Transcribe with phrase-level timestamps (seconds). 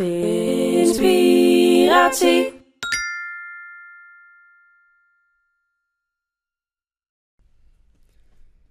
[0.00, 1.14] Inspiratie.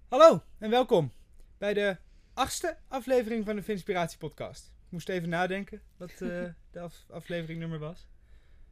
[0.08, 1.12] Hallo en welkom
[1.58, 1.96] bij de
[2.34, 4.66] achtste aflevering van de Vinspiratie podcast.
[4.66, 6.18] Ik moest even nadenken wat eh,
[6.70, 8.08] de af afleveringnummer was.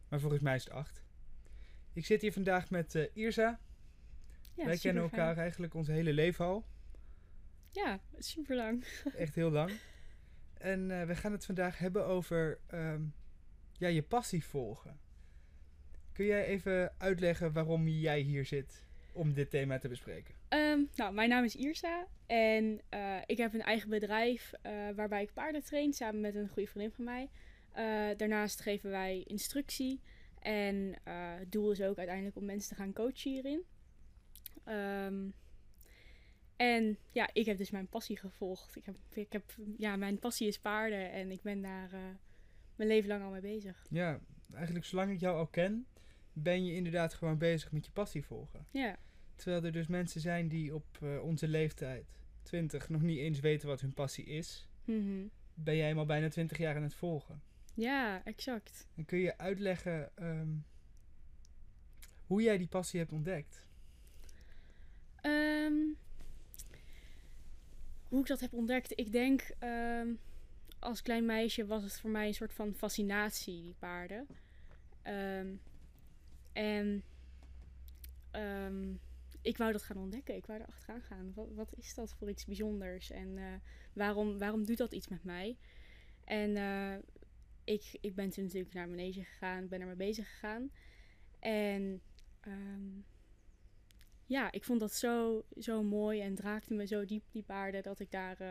[0.09, 1.05] Maar volgens mij is het acht.
[1.93, 3.61] Ik zit hier vandaag met eh, Irza.
[4.57, 6.65] Ja, Wij kennen elkaar eigenlijk ons hele leven al.
[7.71, 8.85] Ja, super lang.
[9.17, 9.73] Echt heel lang.
[10.65, 13.03] En eh, we gaan het vandaag hebben over ehm,
[13.79, 14.99] ja, je passie volgen.
[16.13, 20.35] Kun jij even uitleggen waarom jij hier zit om dit thema te bespreken?
[20.49, 25.23] Ehm, nou, mijn naam is Irsa en eh, ik heb een eigen bedrijf eh, waarbij
[25.23, 27.29] ik paarden train samen met een goede vriendin van mij.
[28.17, 30.01] Daarnaast geven wij instructie
[30.39, 33.63] en het doel is ook uiteindelijk om mensen te gaan coachen hierin.
[34.65, 35.29] Ehm,
[36.57, 38.77] en ja, ik heb dus mijn passie gevolgd.
[38.77, 42.01] Ik heb, ik heb, ja, mijn passie is paarden en ik ben daar eh,
[42.77, 43.87] mijn leven lang al mee bezig.
[43.91, 44.21] Ja,
[44.53, 45.87] eigenlijk zolang ik jou al ken,
[46.33, 48.67] ben je inderdaad gewoon bezig met je passie volgen.
[48.71, 48.97] Ja,
[49.37, 52.07] Terwijl er dus mensen zijn die op eh, onze leeftijd,
[52.43, 55.27] 20, nog niet eens weten wat hun passie is, Mhm.
[55.55, 57.43] ben jij hem al bijna 20 jaar aan het volgen.
[57.75, 58.89] ja exact.
[58.97, 60.49] En kun je uitleggen ehm,
[62.27, 63.67] hoe jij die passie hebt ontdekt?
[65.21, 65.75] Ehm,
[68.15, 70.15] hoe ik dat heb ontdekt, ik denk ehm,
[70.79, 74.27] als klein meisje was het voor mij een soort van fascinatie, die paarden.
[75.03, 75.55] Ehm,
[76.53, 77.05] en
[78.31, 78.93] ehm,
[79.43, 81.33] ik wou dat gaan ontdekken, ik wou er achteraan gaan.
[81.35, 83.45] Wat, wat is dat voor iets bijzonders en eh,
[83.93, 85.57] waarom, waarom doet dat iets met mij?
[86.25, 86.97] En eh,
[87.65, 90.71] ik, ik ben toen natuurlijk naar Manege gegaan, ben er mee bezig gegaan.
[91.39, 92.03] En
[94.27, 98.01] ja, ik vond dat zo, zo mooi en draakte me zo diep, die paarden, dat
[98.01, 98.49] ik daar eh,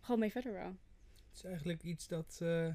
[0.00, 0.74] gewoon mee verder wou.
[1.28, 2.66] Het is eigenlijk iets dat, eh,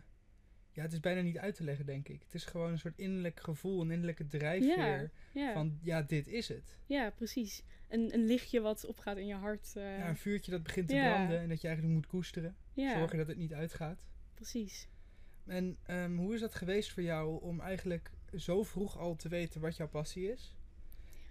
[0.71, 2.21] ja, het is bijna niet uit te leggen, denk ik.
[2.23, 6.47] Het is gewoon een soort innerlijk gevoel, een innerlijke drijfveer Ja, van, ja, dit is
[6.47, 6.79] het.
[6.85, 7.63] ja precies.
[7.87, 9.73] Een, een lichtje wat opgaat in je hart.
[9.75, 11.13] eh, Ja, een vuurtje dat begint te ja.
[11.13, 12.55] branden en dat je eigenlijk moet koesteren.
[12.73, 14.05] ja, Zorgen dat het niet uitgaat.
[14.33, 14.87] precies.
[15.45, 19.61] En ehm, hoe is dat geweest voor jou om eigenlijk zo vroeg al te weten
[19.61, 20.55] wat jouw passie is?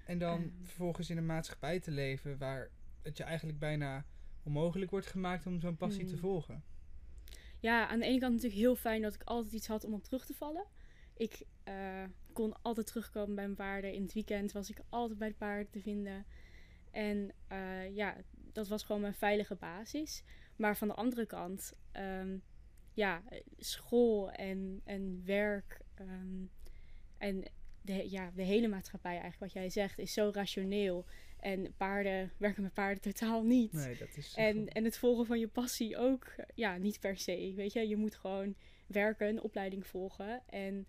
[0.06, 0.50] En dan Ehm.
[0.64, 2.70] vervolgens in een maatschappij te leven waar
[3.02, 4.04] het je eigenlijk bijna
[4.42, 6.20] onmogelijk wordt gemaakt om zo'n passie te Hmm.
[6.20, 6.62] volgen.
[7.60, 10.04] Ja, aan de ene kant natuurlijk heel fijn dat ik altijd iets had om op
[10.04, 10.66] terug te vallen.
[11.16, 13.92] Ik eh, kon altijd terugkomen bij mijn paarden.
[13.94, 16.26] In het weekend was ik altijd bij de paarden te vinden.
[16.90, 18.16] En eh, ja,
[18.52, 20.22] dat was gewoon mijn veilige basis.
[20.56, 22.38] Maar van de andere kant, ehm,
[22.92, 23.22] ja,
[23.56, 26.44] school en, en werk ehm,
[27.18, 27.44] en
[27.86, 31.06] de, ja, de hele maatschappij eigenlijk, wat jij zegt, is zo rationeel.
[31.40, 33.72] En paarden werken met paarden totaal niet.
[33.72, 34.34] Nee, dat is.
[34.36, 37.52] En, en het volgen van je passie ook, eh, ja, niet per se.
[37.56, 38.54] Weet je, je moet gewoon
[38.86, 40.86] werken, een opleiding volgen en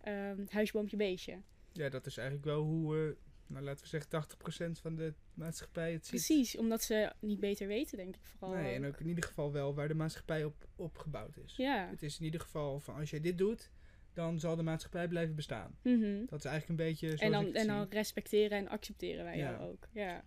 [0.00, 1.40] ehm huisboompje beestje.
[1.72, 3.16] Ja, dat is eigenlijk wel hoe, eh,
[3.46, 6.24] nou laten we zeggen, 80% van de maatschappij het ziet.
[6.24, 8.56] Precies, omdat ze niet beter weten, denk ik vooral.
[8.56, 11.56] Nee, en ook in ieder geval wel waar de maatschappij op, op gebouwd is.
[11.56, 11.88] Ja.
[11.90, 13.70] Het is in ieder geval van als jij dit doet,
[14.18, 15.78] dan zal de maatschappij blijven bestaan.
[15.82, 16.24] Mhm.
[16.26, 19.50] Dat is eigenlijk een beetje En, dan, en dan respecteren en accepteren wij Ja.
[19.50, 19.88] jou ook.
[19.92, 20.24] Ja.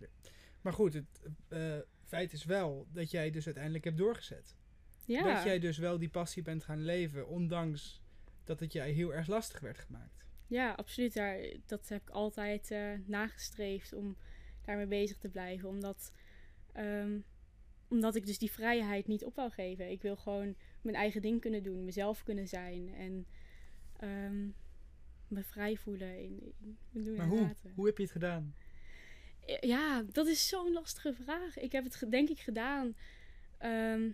[0.60, 4.56] Maar goed, het eh, feit is wel dat jij dus uiteindelijk hebt doorgezet.
[5.04, 5.34] Ja.
[5.34, 8.02] Dat jij dus wel die passie bent gaan leven, ondanks
[8.44, 10.24] dat het jij heel erg lastig werd gemaakt.
[10.46, 11.14] ja, absoluut.
[11.14, 14.16] Daar, dat heb ik altijd eh, nagestreefd om
[14.64, 15.68] daarmee bezig te blijven.
[15.68, 16.12] Omdat,
[16.72, 17.18] ehm,
[17.88, 19.90] omdat ik dus die vrijheid niet op wou geven.
[19.90, 23.26] Ik wil gewoon mijn eigen ding kunnen doen, mezelf kunnen zijn en
[24.02, 24.46] ehm,
[25.28, 26.52] me vrij voelen in,
[26.92, 27.40] in doen Maar hoe?
[27.40, 27.72] laten.
[27.74, 28.54] Hoe heb je het gedaan?
[29.60, 31.58] Ja, dat is zo'n lastige vraag.
[31.58, 32.96] Ik heb het denk ik gedaan
[33.58, 34.10] ehm,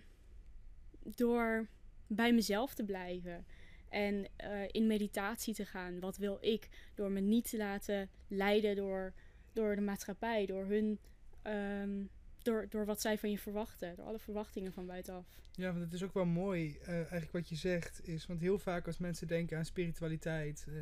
[1.03, 1.67] door
[2.07, 3.45] bij mezelf te blijven.
[3.89, 5.99] En eh, in meditatie te gaan.
[5.99, 6.69] Wat wil ik?
[6.95, 9.13] Door me niet te laten leiden door,
[9.53, 10.45] door de maatschappij.
[10.45, 10.99] Door hun.
[11.41, 12.03] ehm,
[12.49, 13.95] door, door wat zij van je verwachten.
[13.95, 15.25] Door alle verwachtingen van buitenaf.
[15.51, 18.59] Ja, want het is ook wel mooi, eh, eigenlijk wat je zegt, is, want heel
[18.59, 20.73] vaak als mensen denken aan spiritualiteit, eh,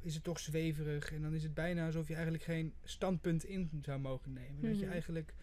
[0.00, 3.70] is het toch zweverig en dan is het bijna alsof je eigenlijk geen standpunt in
[3.82, 4.62] zou mogen nemen.
[4.62, 4.92] Dat je Mhm.
[4.92, 5.34] eigenlijk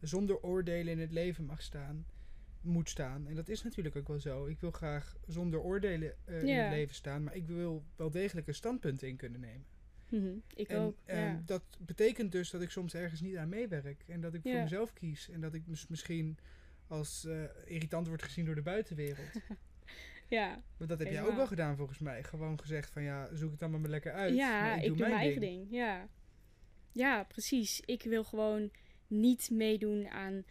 [0.00, 2.06] zonder oordelen in het leven mag staan,
[2.60, 3.26] moet staan.
[3.26, 4.46] En dat is natuurlijk ook wel zo.
[4.46, 8.46] Ik wil graag zonder oordelen eh, in het leven staan, maar ik wil wel degelijk
[8.46, 9.66] een standpunt in kunnen nemen.
[10.10, 10.96] Mhm, Ik En ook.
[11.04, 11.42] ehm, ja.
[11.46, 14.04] dat betekent dus dat ik soms ergens niet aan meewerk.
[14.06, 14.62] En dat ik voor Ja.
[14.62, 15.28] mezelf kies.
[15.30, 16.38] En dat ik mis- misschien
[16.86, 19.30] als eh, irritant wordt gezien door de buitenwereld.
[20.28, 20.62] ja.
[20.78, 22.22] Maar dat heb jij ook wel gedaan volgens mij.
[22.24, 24.34] Gewoon gezegd van ja, zoek het dan maar lekker uit.
[24.34, 25.66] Ja, maar ik, ik, doe mijn eigen ding.
[25.70, 26.08] Ja.
[26.92, 27.80] ja, precies.
[27.80, 28.70] Ik wil gewoon
[29.06, 30.44] niet meedoen aan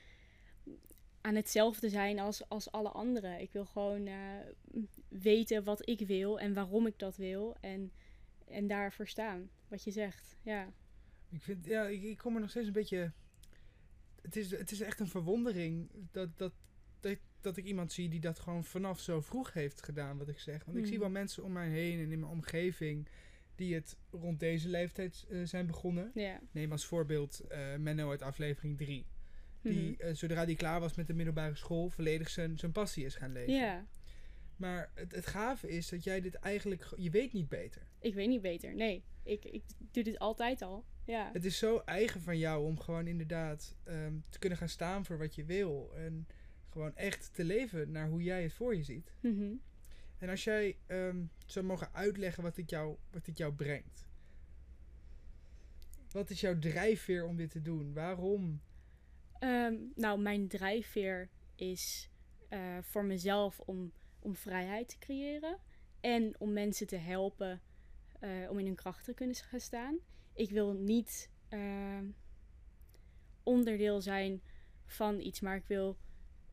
[1.21, 3.39] aan hetzelfde zijn als, als alle anderen.
[3.41, 4.15] Ik wil gewoon eh,
[5.07, 7.55] weten wat ik wil en waarom ik dat wil.
[7.61, 7.91] En,
[8.49, 9.49] en daarvoor staan.
[9.67, 10.35] Wat je zegt.
[10.41, 10.73] Ja.
[11.29, 13.11] Ik vind, ja, ik, ik kom er nog steeds een beetje.
[14.21, 16.53] Het is, het is echt een verwondering dat, dat,
[16.99, 20.39] dat, dat ik iemand zie die dat gewoon vanaf zo vroeg heeft gedaan, wat ik
[20.39, 20.65] zeg.
[20.65, 23.07] Want ik zie wel mensen om mij heen en in mijn omgeving
[23.55, 26.11] die het rond deze leeftijd eh, zijn begonnen.
[26.13, 26.39] Ja.
[26.51, 29.05] Neem als voorbeeld eh Menno uit aflevering 3.
[29.61, 30.01] Die, Mhm.
[30.01, 33.31] eh, zodra hij klaar was met de middelbare school, volledig zijn, zijn passie is gaan
[33.31, 33.53] leven.
[33.53, 33.85] Ja.
[34.59, 36.81] Maar het, het gave is dat jij dit eigenlijk...
[36.83, 37.81] ge- Je weet niet beter.
[37.99, 38.75] Ik weet niet beter.
[38.75, 39.03] Nee.
[39.23, 40.85] Ik, ik doe dit altijd al.
[41.05, 41.29] Ja.
[41.33, 45.17] Het is zo eigen van jou om gewoon inderdaad ehm, te kunnen gaan staan voor
[45.17, 45.91] wat je wil.
[45.95, 46.27] En
[46.69, 49.13] gewoon echt te leven naar hoe jij het voor je ziet.
[49.21, 49.51] Mhm.
[50.17, 54.07] En als jij ehm, zou mogen uitleggen wat dit, jou, wat dit jou brengt.
[56.11, 57.93] Wat is jouw drijfveer om dit te doen?
[57.93, 58.61] Waarom?
[59.39, 62.09] Ehm, nou, mijn drijfveer is
[62.49, 65.57] eh, voor mezelf om, om vrijheid te creëren.
[65.99, 67.61] En om mensen te helpen
[68.19, 69.97] eh, om in hun kracht te kunnen gaan staan.
[70.33, 72.05] Ik wil niet ehm,
[73.43, 74.41] onderdeel zijn
[74.85, 75.97] van iets, maar ik wil,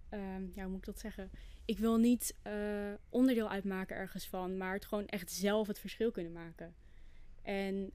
[0.08, 1.30] ehm, ja, hoe moet ik dat zeggen?
[1.64, 6.10] Ik wil niet eh, onderdeel uitmaken ergens van, maar het gewoon echt zelf het verschil
[6.10, 6.74] kunnen maken.
[7.42, 7.92] En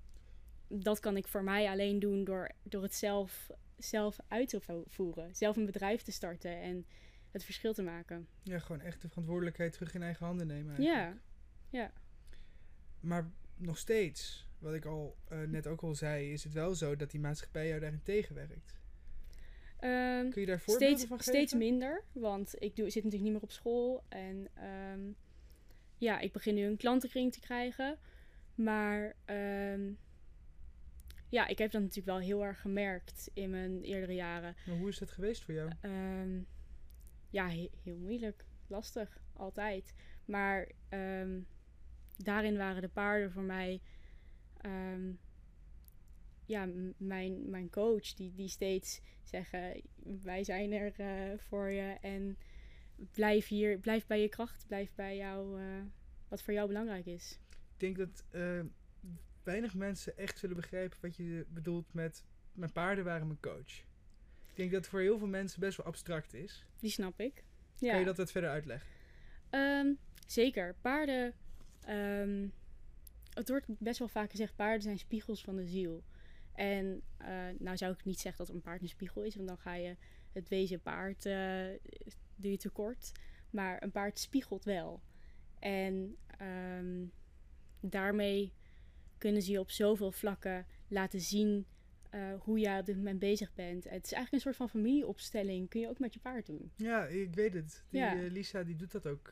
[0.68, 4.84] dat kan ik voor mij alleen doen door, door het zelf, zelf uit te vo-
[4.88, 5.36] voeren.
[5.36, 6.86] Zelf een bedrijf te starten en
[7.31, 8.28] het verschil te maken.
[8.44, 10.75] Ja, gewoon echt de verantwoordelijkheid terug in eigen handen nemen.
[10.75, 11.19] eigenlijk.
[11.69, 11.92] Ja,
[13.00, 16.95] Maar nog steeds, wat ik al eh, net ook al zei, is het wel zo
[16.95, 18.80] dat die maatschappij jou daarin tegenwerkt.
[19.80, 21.33] Ehm, Kun je daar voorbeelden steeds, van geven?
[21.33, 24.04] steeds minder, want ik doe, zit natuurlijk niet meer op school.
[24.10, 25.00] En ehm,
[25.98, 27.98] ja, ik begin nu een klantenkring te krijgen.
[28.56, 29.92] Maar ehm,
[31.30, 34.56] ja, ik heb dat natuurlijk wel heel erg gemerkt in mijn eerdere jaren.
[34.66, 35.69] Maar hoe is dat geweest voor jou?
[37.31, 38.45] Ja, he- heel moeilijk.
[38.68, 39.94] Lastig, altijd.
[40.25, 41.39] Maar ehm,
[42.18, 43.81] daarin waren de paarden voor mij...
[44.62, 45.12] ehm,
[46.45, 46.68] ja,
[46.98, 49.81] mijn, mijn coach die, die steeds zeggen...
[50.24, 52.38] Wij zijn er eh, voor je en
[53.12, 54.66] blijf hier, blijf bij je kracht.
[54.68, 55.84] Blijf bij jou, eh,
[56.27, 57.39] wat voor jou belangrijk is.
[57.50, 58.60] Ik denk dat eh,
[59.44, 62.24] weinig mensen echt zullen begrijpen wat je bedoelt met
[62.54, 63.89] mijn paarden waren mijn coach.
[64.62, 66.66] Ik denk dat het voor heel veel mensen best wel abstract is.
[66.80, 67.44] Die snap ik.
[67.75, 67.90] Ja.
[67.90, 68.88] Kan je dat wat verder uitleggen?
[69.50, 69.94] Ehm,
[70.28, 70.75] zeker.
[70.81, 71.34] Paarden.
[71.86, 72.48] ehm,
[73.34, 76.04] het wordt best wel vaak gezegd: paarden zijn spiegels van de ziel.
[76.54, 79.58] En eh, nou zou ik niet zeggen dat een paard een spiegel is, want dan
[79.58, 79.96] ga je
[80.31, 81.68] het wezen paard eh,
[82.36, 83.12] doe je tekort.
[83.50, 85.02] Maar een paard spiegelt wel.
[85.60, 87.06] En ehm,
[87.80, 88.54] daarmee
[89.18, 91.66] kunnen ze je op zoveel vlakken laten zien
[92.12, 93.84] eh, hoe jij op dit moment bezig bent.
[93.84, 95.69] Het is eigenlijk een soort van familieopstelling.
[95.69, 96.72] Kun je ook met je paard doen.
[96.75, 97.84] Ja, ik weet het.
[97.90, 98.16] Die, Ja.
[98.24, 99.31] eh, Lisa die doet dat ook.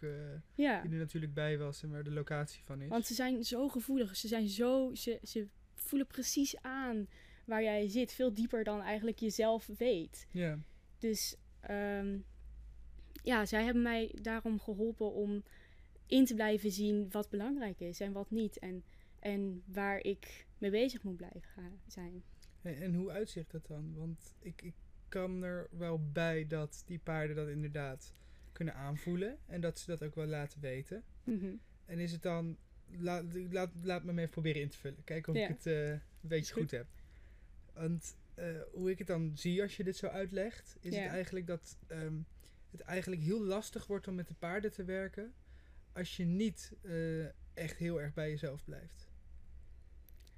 [0.55, 0.81] Ja.
[0.81, 2.89] Die er natuurlijk bij was en waar de locatie van is.
[2.89, 4.15] Want ze zijn zo gevoelig.
[4.15, 4.93] Ze zijn zo.
[4.93, 7.07] Ze, ze voelen precies aan
[7.45, 8.13] waar jij zit.
[8.13, 10.27] Veel dieper dan eigenlijk jezelf weet.
[10.31, 10.59] ja.
[10.99, 12.17] Dus ehm,
[13.23, 15.43] ja, zij hebben mij daarom geholpen om
[16.05, 18.59] in te blijven zien wat belangrijk is en wat niet.
[18.59, 18.83] En,
[19.19, 22.23] en waar ik mee bezig moet blijven gaan, zijn.
[22.61, 23.93] En, hoe uitzicht dat dan?
[23.95, 24.73] Want ik, ik
[25.07, 28.13] kan er wel bij dat die paarden dat inderdaad
[28.51, 29.37] kunnen aanvoelen.
[29.45, 31.03] En dat ze dat ook wel laten weten.
[31.23, 31.51] Mhm.
[31.85, 32.57] En is het dan...
[32.97, 35.03] Laat, laat, laat me even proberen in te vullen.
[35.03, 35.47] Kijken of Ja.
[35.47, 36.61] ik het eh, een beetje goed.
[36.61, 36.87] goed heb.
[37.73, 40.77] Want eh, hoe ik het dan zie als je dit zo uitlegt...
[40.79, 41.01] is Ja.
[41.01, 42.17] het eigenlijk dat ehm,
[42.71, 45.33] het eigenlijk heel lastig wordt om met de paarden te werken...
[45.93, 49.07] als je niet eh, echt heel erg bij jezelf blijft.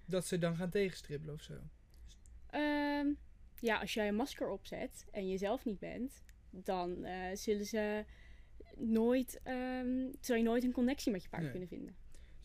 [0.05, 1.53] Dat ze dan gaan tegenstribbelen of zo.
[2.51, 3.08] Ehm,
[3.60, 8.05] ja, als jij een masker opzet en jezelf niet bent, dan eh, zullen ze
[8.75, 9.39] nooit,
[10.22, 11.51] je nooit een connectie met je paard Nee.
[11.51, 11.96] kunnen vinden.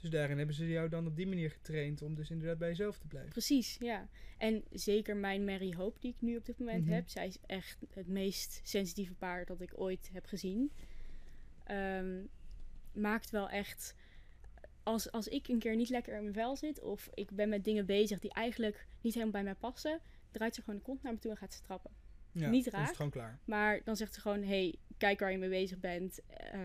[0.01, 2.99] Dus daarin hebben ze jou dan op die manier getraind om dus inderdaad bij jezelf
[2.99, 3.31] te blijven.
[3.31, 4.09] Precies, ja.
[4.39, 6.93] En zeker mijn Mary Hope die ik nu op dit moment Mhm.
[6.95, 10.73] heb, zij is echt het meest sensitieve paard dat ik ooit heb gezien.
[11.65, 12.25] Ehm,
[12.93, 13.95] maakt wel echt,
[14.87, 17.65] als, als ik een keer niet lekker in mijn vel zit of ik ben met
[17.65, 20.01] dingen bezig die eigenlijk niet helemaal bij mij passen,
[20.31, 21.91] draait ze gewoon de kont naar me toe en gaat ze trappen.
[22.33, 22.87] Ja, Niet raar.
[22.87, 23.39] het gewoon klaar.
[23.45, 26.21] Maar dan zegt ze gewoon, hey, kijk waar je mee bezig bent.
[26.27, 26.61] Eh,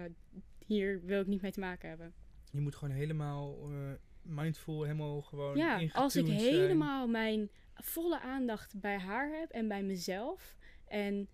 [0.65, 2.13] hier wil ik niet mee te maken hebben.
[2.51, 6.37] Je moet gewoon helemaal eh, mindful, helemaal gewoon ja, als ik zijn.
[6.39, 10.55] helemaal mijn volle aandacht bij haar heb en bij mezelf.
[10.87, 11.27] En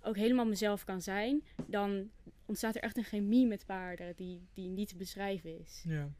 [0.00, 1.44] ook helemaal mezelf kan zijn.
[1.66, 2.10] Dan
[2.46, 5.84] ontstaat er echt een chemie met paarden die, die niet te beschrijven is.
[5.86, 6.10] Ja.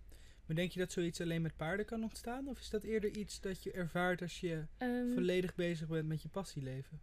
[0.47, 2.49] Maar denk je dat zoiets alleen met paarden kan ontstaan?
[2.49, 6.23] Of is dat eerder iets dat je ervaart als je Ehm, volledig bezig bent met
[6.23, 7.01] je passieleven?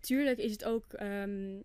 [0.00, 0.92] tuurlijk is het ook.
[0.92, 1.56] ehm,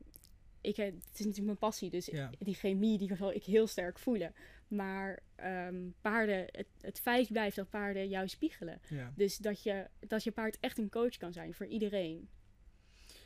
[0.62, 2.30] ik, heb- het is natuurlijk mijn passie, dus Ja.
[2.40, 4.34] die chemie die wil ik heel sterk voelen.
[4.68, 8.80] Maar ehm, paarden, het, het feit blijft dat paarden jou spiegelen.
[8.90, 9.14] Ja.
[9.16, 12.30] Dus dat je, dat je paard echt een coach kan zijn voor iedereen.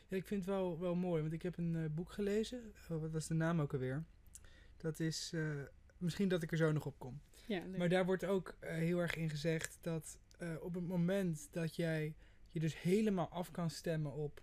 [0.08, 2.74] Ja, ik vind het wel, wel mooi, want ik heb een eh, boek gelezen.
[2.90, 4.04] Oh, wat was de naam ook alweer?
[4.78, 5.62] Dat is, eh,
[6.00, 7.20] misschien dat ik er zo nog op kom.
[7.48, 7.62] Ja.
[7.78, 11.76] Maar daar wordt ook eh, heel erg in gezegd dat eh, op het moment dat
[11.76, 12.16] jij
[12.48, 14.42] je dus helemaal af kan stemmen op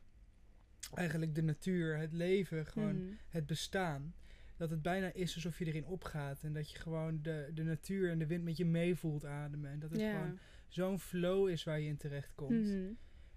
[0.94, 3.12] eigenlijk de natuur, het leven, gewoon Mhm.
[3.28, 4.14] het bestaan.
[4.56, 6.42] Dat het bijna is alsof je erin opgaat.
[6.42, 9.70] En dat je gewoon de, de natuur en de wind met je mee voelt ademen.
[9.70, 12.64] En dat het gewoon zo'n flow is waar je in terecht komt.
[12.66, 12.92] Mhm.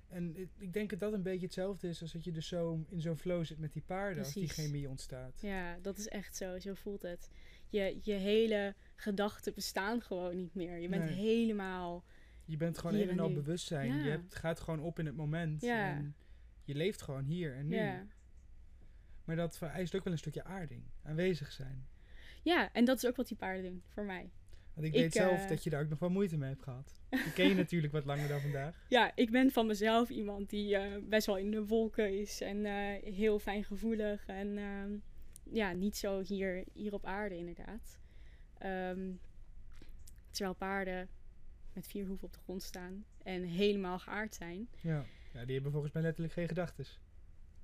[0.07, 2.86] En ik, ik denk dat dat een beetje hetzelfde is als dat je dus zo
[2.89, 4.24] in zo'n flow zit met die paarden.
[4.24, 4.63] Als die Precies.
[4.65, 5.41] chemie ontstaat.
[5.41, 6.59] Ja, dat is echt zo.
[6.59, 7.29] Zo voelt het.
[7.69, 10.77] Je, je hele gedachten bestaan gewoon niet meer.
[10.77, 11.13] Je bent Nee.
[11.13, 12.03] helemaal...
[12.45, 13.36] Je bent gewoon Hier een en en al nu.
[13.36, 13.93] bewustzijn.
[13.95, 14.03] Ja.
[14.03, 15.62] Je hebt, gaat gewoon op in het moment.
[15.62, 15.89] Ja.
[15.95, 16.15] En
[16.63, 17.75] je leeft gewoon hier en nu.
[17.75, 18.05] Ja.
[19.25, 20.83] Maar dat vereist ook wel een stukje aarding.
[21.03, 21.88] Aanwezig zijn.
[22.43, 24.31] ja, en dat is ook wat die paarden doen voor mij.
[24.74, 26.63] Want ik, Ik, weet zelf eh, dat je daar ook nog wel moeite mee hebt
[26.63, 27.01] gehad.
[27.09, 28.86] Ik ken je natuurlijk wat langer dan vandaag.
[28.89, 32.65] Ja, ik ben van mezelf iemand die eh, best wel in de wolken is en
[32.65, 34.91] eh, heel fijngevoelig en ehm,
[35.51, 37.99] ja, niet zo hier, hier op aarde inderdaad.
[38.57, 39.11] Ehm,
[40.31, 41.09] terwijl paarden
[41.73, 44.67] met vier hoeven op de grond staan en helemaal geaard zijn.
[44.81, 45.05] Ja.
[45.33, 46.99] ja, die hebben volgens mij letterlijk geen gedachtes.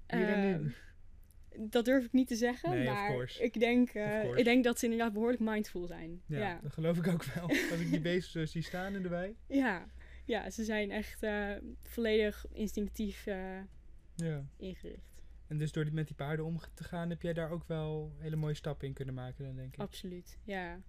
[0.07, 1.69] Hier en Ehm, nu.
[1.69, 4.85] dat durf ik niet te zeggen, Nee, maar ik denk, eh, ik denk dat ze
[4.85, 6.21] inderdaad behoorlijk mindful zijn.
[6.25, 7.43] Ja, Ja, dat geloof ik ook wel.
[7.49, 9.35] Als ik die beesten zie staan in de wei.
[9.47, 9.85] ja.
[10.25, 11.51] ja ze zijn echt eh,
[11.83, 13.59] volledig instinctief eh,
[14.15, 14.45] Ja.
[14.57, 15.12] ingericht.
[15.53, 18.13] En dus door die- met die paarden om te gaan, heb jij daar ook wel
[18.17, 19.79] hele mooie stappen in kunnen maken, dan denk ik.
[19.79, 20.79] Absoluut, ja.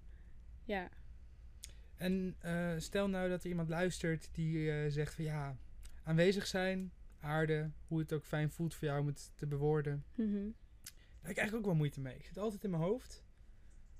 [0.64, 0.88] Ja,
[1.96, 5.56] En eh, stel nou dat er iemand luistert die eh, zegt van ja,
[6.02, 10.04] aanwezig zijn, aarde, hoe het ook fijn voelt voor jou om het te bewoorden.
[10.14, 10.32] Mhm.
[10.32, 12.16] Daar heb ik eigenlijk ook wel moeite mee.
[12.16, 13.24] Ik zit altijd in mijn hoofd.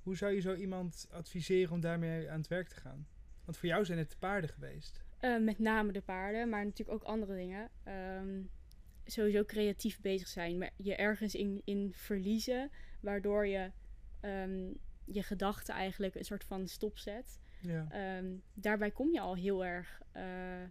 [0.02, 3.06] Hoe zou je zo iemand adviseren om daarmee aan het werk te gaan?
[3.44, 5.04] Want voor jou zijn het de paarden geweest.
[5.18, 7.71] Eh, met name de paarden, maar natuurlijk ook andere dingen.
[7.83, 8.42] Ehm,
[9.04, 12.70] sowieso creatief bezig zijn, maar je ergens in, in verliezen,
[13.00, 13.70] waardoor je
[14.20, 14.73] ehm,
[15.04, 17.40] je gedachten eigenlijk een soort van stopzet.
[17.61, 17.87] Ja.
[17.90, 20.62] Ehm, daarbij kom je al heel erg, eh,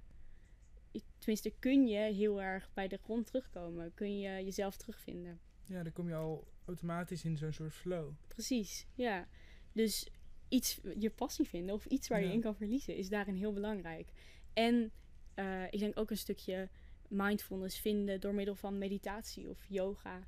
[1.17, 3.93] tenminste kun je heel erg bij de grond terugkomen.
[3.93, 5.39] Kun je jezelf terugvinden.
[5.65, 8.11] ja, dan kom je al automatisch in zo'n soort flow.
[8.27, 9.27] Precies, ja.
[9.71, 10.09] Dus
[10.49, 14.11] iets, je passie vinden of iets waar je in kan verliezen, is daarin heel belangrijk.
[14.53, 14.91] En
[15.33, 16.69] eh, ik denk ook een stukje
[17.13, 20.27] mindfulness vinden door middel van meditatie of yoga.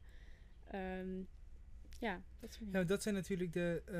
[0.68, 1.22] Ehm,
[2.00, 3.94] ja, dat soort Ja, dat zijn natuurlijk de, eh,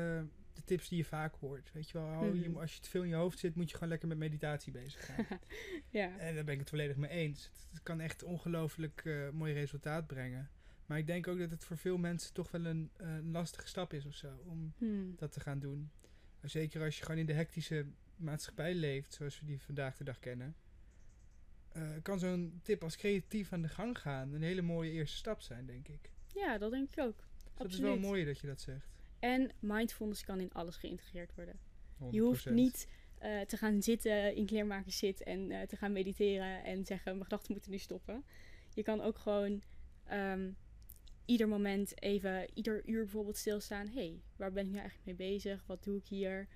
[0.54, 1.72] de tips die je vaak hoort.
[1.72, 2.58] Weet je wel, je, Mhm.
[2.60, 5.06] als je te veel in je hoofd zit, moet je gewoon lekker met meditatie bezig
[5.06, 5.26] gaan.
[5.90, 7.50] Ja, En daar ben ik het volledig mee eens.
[7.72, 10.50] Het, kan echt ongelooflijk eh, mooi resultaat brengen.
[10.86, 13.68] Maar ik denk ook dat het voor veel mensen toch wel een, eh, een lastige
[13.68, 14.44] stap is of zo.
[14.46, 15.16] Om Hmm.
[15.16, 15.92] dat te gaan doen.
[16.42, 20.20] Zeker als je gewoon in de hectische maatschappij leeft, zoals we die vandaag de dag
[20.20, 20.56] kennen.
[21.76, 25.42] Eh, kan zo'n tip als creatief aan de gang gaan een hele mooie eerste stap
[25.42, 26.12] zijn, denk ik.
[26.34, 27.18] ja, dat denk ik ook.
[27.18, 28.88] Dus dat is wel mooi dat je dat zegt.
[29.20, 31.60] En mindfulness kan in alles geïntegreerd worden.
[32.04, 32.10] 100%.
[32.10, 36.64] Je hoeft niet eh, te gaan zitten in kleermakers zit en eh, te gaan mediteren
[36.64, 38.24] en zeggen mijn gedachten moeten nu stoppen.
[38.74, 39.62] Je kan ook gewoon
[40.04, 40.52] ehm,
[41.26, 43.88] ieder moment even, ieder uur bijvoorbeeld stilstaan.
[43.88, 45.64] hey, waar ben ik nu eigenlijk mee bezig?
[45.66, 46.48] Wat doe ik hier?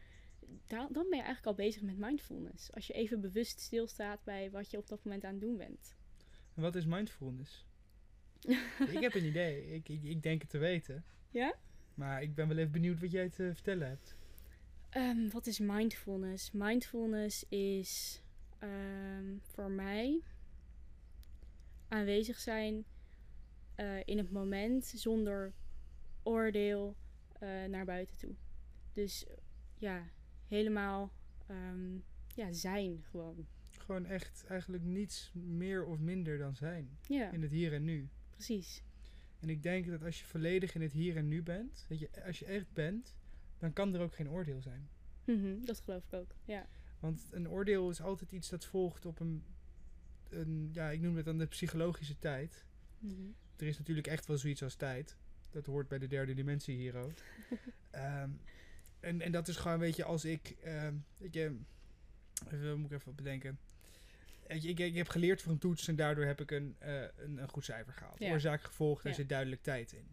[0.68, 2.74] Da- dan ben je eigenlijk al bezig met mindfulness.
[2.74, 5.96] Als je even bewust stilstaat bij wat je op dat moment aan het doen bent.
[6.56, 7.66] En wat is mindfulness?
[8.96, 9.74] ik heb een idee.
[9.74, 11.04] Ik, ik, ik denk het te weten.
[11.30, 11.56] Ja?
[11.94, 14.16] Maar ik ben wel even benieuwd wat jij te vertellen hebt.
[14.90, 16.52] Ehm, wat is mindfulness?
[16.52, 18.22] Mindfulness is
[18.60, 20.22] ehm, voor mij
[21.88, 22.86] aanwezig zijn
[23.76, 25.54] eh, in het moment zonder
[26.24, 26.96] oordeel
[27.40, 28.36] eh, naar buiten toe.
[28.94, 29.26] Dus
[29.78, 30.10] ja,
[30.50, 31.12] helemaal
[31.48, 31.98] ehm,
[32.36, 33.48] ja, zijn gewoon.
[33.70, 36.98] Gewoon echt eigenlijk niets meer of minder dan zijn.
[37.08, 38.10] Ja, In het hier en nu.
[38.32, 38.84] precies.
[39.40, 42.10] En ik denk dat als je volledig in het hier en nu bent, dat je,
[42.26, 43.16] als je echt bent,
[43.58, 44.90] dan kan er ook geen oordeel zijn.
[45.26, 46.36] Mhm, dat geloof ik ook.
[46.46, 46.68] Ja.
[47.00, 49.44] Want een oordeel is altijd iets dat volgt op een,
[50.30, 52.66] een ja, ik noem het dan de psychologische tijd.
[53.00, 53.14] Mhm.
[53.56, 55.18] Er is natuurlijk echt wel zoiets als tijd.
[55.50, 57.14] Dat hoort bij de derde dimensie hier ook.
[57.90, 58.30] Ehm,
[59.00, 61.56] en, en dat is gewoon, weet je, als ik, ehm, weet je,
[62.52, 63.60] even, moet ik even bedenken.
[64.48, 67.38] Je, ik, ik heb geleerd voor een toets en daardoor heb ik een, eh, een,
[67.38, 68.20] een goed cijfer gehaald.
[68.20, 68.32] Ja.
[68.32, 69.18] Oorzaak, gevolg, daar Ja.
[69.18, 70.08] zit duidelijk tijd in.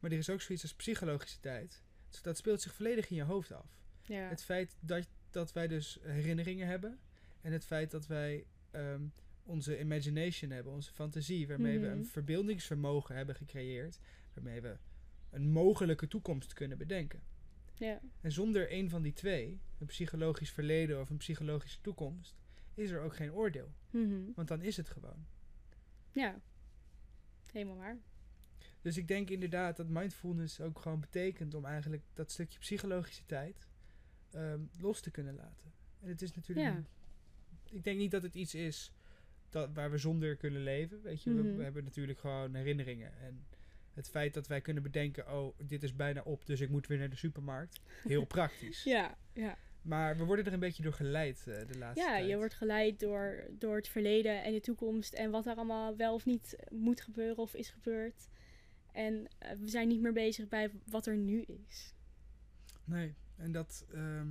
[0.00, 1.82] Maar er is ook zoiets als psychologische tijd.
[2.10, 3.66] Dus dat speelt zich volledig in je hoofd af.
[4.02, 4.28] ja.
[4.28, 6.98] Het feit dat, dat wij dus herinneringen hebben.
[7.40, 9.02] En het feit dat wij ehm,
[9.42, 11.96] onze imagination hebben, onze fantasie, waarmee we Mhm.
[11.98, 13.98] een verbeeldingsvermogen hebben gecreëerd,
[14.34, 14.76] waarmee we
[15.30, 17.22] een mogelijke toekomst kunnen bedenken.
[17.78, 18.00] Ja.
[18.20, 22.36] En zonder een van die twee, een psychologisch verleden of een psychologische toekomst,
[22.74, 23.72] is er ook geen oordeel.
[23.90, 24.20] Mhm.
[24.34, 25.26] Want dan is het gewoon.
[26.12, 26.40] Ja.
[27.52, 27.98] Helemaal waar.
[28.82, 33.68] Dus ik denk inderdaad dat mindfulness ook gewoon betekent om eigenlijk dat stukje psychologische tijd
[34.30, 35.72] ehm, los te kunnen laten.
[36.00, 36.66] En het is natuurlijk.
[36.66, 36.82] Ja.
[37.70, 38.92] ik denk niet dat het iets is
[39.48, 41.02] dat, waar we zonder kunnen leven.
[41.02, 41.56] Weet je, we, Mhm.
[41.56, 43.18] we hebben natuurlijk gewoon herinneringen.
[43.18, 43.46] En
[43.98, 46.98] het feit dat wij kunnen bedenken: oh, dit is bijna op, dus ik moet weer
[46.98, 47.80] naar de supermarkt.
[48.02, 48.82] Heel praktisch.
[48.82, 49.58] Ja, ja.
[49.82, 52.28] Maar we worden er een beetje door geleid eh, de laatste ja tijd.
[52.28, 56.14] je wordt geleid door, door het verleden en de toekomst en wat er allemaal wel
[56.14, 58.28] of niet moet gebeuren of is gebeurd.
[58.92, 61.94] En eh, we zijn niet meer bezig bij wat er nu is.
[62.84, 64.28] Nee, en dat ehm,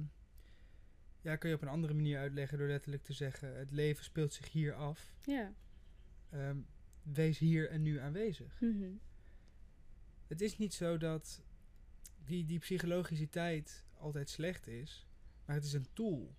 [1.21, 4.33] ja, kun je op een andere manier uitleggen door letterlijk te zeggen: het leven speelt
[4.33, 5.15] zich hier af.
[5.25, 5.53] Ja.
[6.29, 6.57] Ehm,
[7.01, 8.61] wees hier en nu aanwezig.
[8.61, 8.91] Mhm.
[10.27, 11.41] Het is niet zo dat
[12.25, 13.27] die, die psychologische
[13.97, 15.07] altijd slecht is,
[15.45, 16.35] maar het is een tool.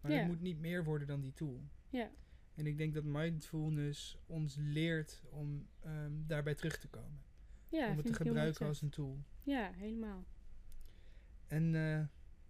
[0.00, 0.18] Maar Ja.
[0.18, 1.62] het moet niet meer worden dan die tool.
[1.88, 2.10] Ja.
[2.54, 7.20] En ik denk dat mindfulness ons leert om ehm, daarbij terug te komen.
[7.68, 9.18] Ja, om het te gebruiken als een tool.
[9.42, 10.24] Ja, helemaal.
[11.46, 12.00] En eh,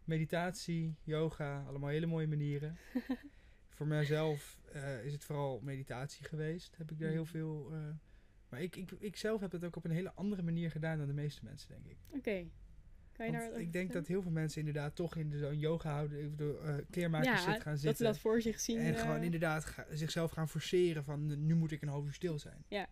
[0.05, 2.77] meditatie, yoga, allemaal hele mooie manieren.
[3.75, 6.77] Voor mijzelf eh, is het vooral meditatie geweest.
[6.77, 7.31] Heb ik daar heel Mhm.
[7.31, 7.69] veel.
[7.73, 7.89] eh,
[8.52, 11.06] maar ik, ik, ik zelf heb het ook op een hele andere manier gedaan dan
[11.06, 11.97] de meeste mensen, denk ik.
[12.09, 12.44] Oké.
[13.12, 15.92] Kan je daar wat ik denk dat heel veel mensen inderdaad toch in zo'n yoga
[15.92, 18.04] houden, of de eh kleermakers ja, zit gaan dat ze zitten.
[18.04, 18.78] dat voor zich zien.
[18.78, 22.12] en eh, gewoon inderdaad ga- zichzelf gaan forceren van nu moet ik een half uur
[22.12, 22.64] stil zijn.
[22.68, 22.88] Ja.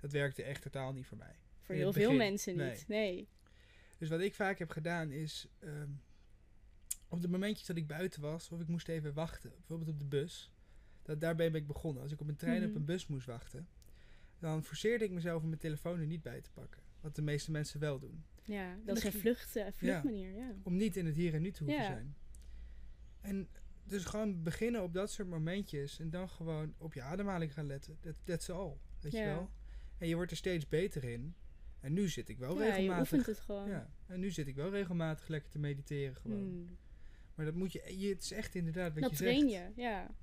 [0.00, 1.36] Dat werkte echt totaal niet voor mij.
[1.60, 2.84] voor in heel veel mensen niet.
[2.88, 3.28] Nee.
[3.98, 5.88] Dus wat ik vaak heb gedaan is, ehm,
[7.08, 10.04] op de momentjes dat ik buiten was, of ik moest even wachten, bijvoorbeeld op de
[10.04, 10.52] bus,
[11.02, 12.02] dat, daarbij ben ik begonnen.
[12.02, 12.68] Als ik op een trein Mhm.
[12.70, 13.68] op een bus moest wachten,
[14.42, 16.80] dan forceerde ik mezelf om mijn telefoon er niet bij te pakken.
[17.00, 18.24] Wat de meeste mensen wel doen.
[18.42, 20.36] Ja, dat is een vlucht, eh, vluchtmanier.
[20.36, 20.54] Ja.
[20.62, 21.86] Om niet in het hier en nu te hoeven Ja.
[21.88, 22.16] zijn.
[23.20, 23.48] En
[23.84, 27.98] dus gewoon beginnen op dat soort momentjes en dan gewoon op je ademhaling gaan letten.
[28.00, 29.50] Dat that's all, weet je wel.
[29.98, 31.34] En je wordt er steeds beter in.
[31.80, 33.68] En nu zit ik wel ja, je regelmatig oefent het gewoon.
[33.68, 36.38] ja, en nu zit ik wel regelmatig lekker te mediteren gewoon.
[36.38, 36.76] Hmm.
[37.34, 39.74] Maar dat moet je, je, het is echt inderdaad wat Dat je train zegt.
[39.74, 40.14] je, ja.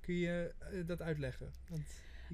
[0.00, 1.52] Kun je eh, dat uitleggen?
[1.68, 1.82] Want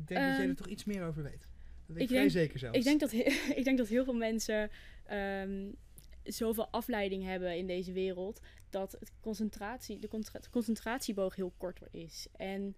[0.00, 1.48] ik denk dat jij Ehm, er toch iets meer over weet.
[1.86, 2.78] Dat weet ik vrij denk- zeker zelfs.
[2.78, 3.12] Ik denk, dat
[3.58, 4.70] ik denk dat heel veel mensen
[5.06, 5.70] ehm,
[6.24, 10.08] zoveel afleiding hebben in deze wereld dat het concentratie, de
[10.50, 12.26] concentratieboog heel kort is.
[12.36, 12.76] En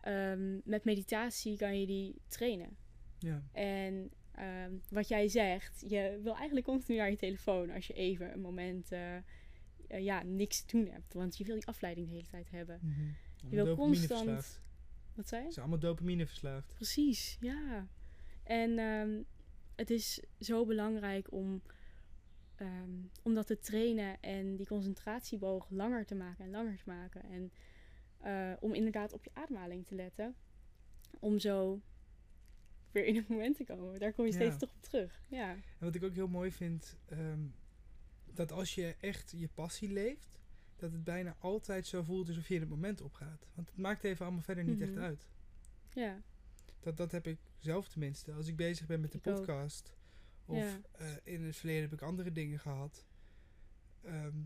[0.00, 2.76] ehm, met meditatie kan je die trainen.
[3.18, 7.92] Ja, En ehm, wat jij zegt, je wil eigenlijk continu naar je telefoon als je
[7.92, 9.22] even een moment eh, eh,
[9.98, 11.14] ja, niks te doen hebt.
[11.14, 12.78] Want je wil die afleiding de hele tijd hebben.
[12.82, 13.00] mhm.
[13.50, 14.60] Je wil constant.
[15.20, 15.46] Wat zei je?
[15.48, 16.74] Ze zijn allemaal dopamine verslaafd.
[16.74, 17.86] Precies, ja.
[18.42, 19.22] En ehm,
[19.76, 21.62] het is zo belangrijk om,
[22.56, 22.90] ehm,
[23.22, 27.22] om dat te trainen en die concentratieboog langer te maken en langer te maken.
[27.22, 27.52] En
[28.18, 30.34] eh, om inderdaad op je ademhaling te letten.
[31.18, 31.80] Om zo
[32.92, 33.98] weer in het moment te komen.
[33.98, 34.36] Daar kom je Ja.
[34.36, 35.20] steeds toch op terug.
[35.28, 37.40] Ja, En wat ik ook heel mooi vind, ehm,
[38.32, 40.39] dat als je echt je passie leeft,
[40.80, 43.46] dat het bijna altijd zo voelt alsof je in het moment opgaat.
[43.54, 45.00] Want het maakt even allemaal verder niet echt Mhm.
[45.02, 45.28] uit.
[45.92, 46.22] ja,
[46.80, 48.32] Dat, dat heb ik zelf tenminste.
[48.32, 49.34] Als ik bezig ben met de Ik ook.
[49.36, 49.94] podcast,
[50.44, 50.80] of Ja.
[50.92, 53.04] eh, in het verleden heb ik andere dingen gehad,
[54.02, 54.36] ehm,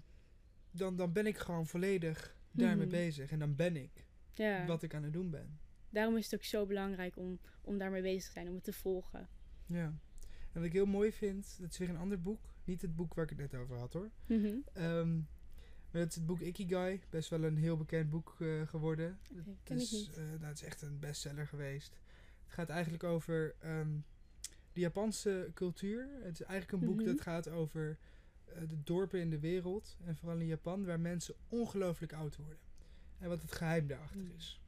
[0.71, 2.95] dan, dan ben ik gewoon volledig daarmee Mhm.
[2.97, 3.31] bezig.
[3.31, 4.67] En dan ben ik ja.
[4.67, 5.59] wat ik aan het doen ben.
[5.91, 8.73] Daarom is het ook zo belangrijk om, om daarmee bezig te zijn, om het te
[8.73, 9.29] volgen.
[9.67, 9.85] Ja.
[9.85, 12.53] En wat ik heel mooi vind, dat is weer een ander boek.
[12.65, 14.11] Niet het boek waar ik het net over had hoor.
[14.27, 15.25] Maar
[16.01, 17.01] dat is het boek Ikigai.
[17.11, 19.19] Best wel een heel bekend boek eh, geworden.
[19.31, 21.99] Oké, Het is, eh, nou, het is echt een bestseller geweest.
[22.45, 23.89] Het gaat eigenlijk over ehm,
[24.73, 26.09] de Japanse cultuur.
[26.23, 27.07] Het is eigenlijk een boek Mhm.
[27.07, 27.99] dat gaat over
[28.45, 29.97] eh, de dorpen in de wereld.
[30.05, 32.59] En vooral in Japan, waar mensen ongelooflijk oud worden.
[33.19, 34.33] En wat het geheim daarachter Mm.
[34.37, 34.61] is.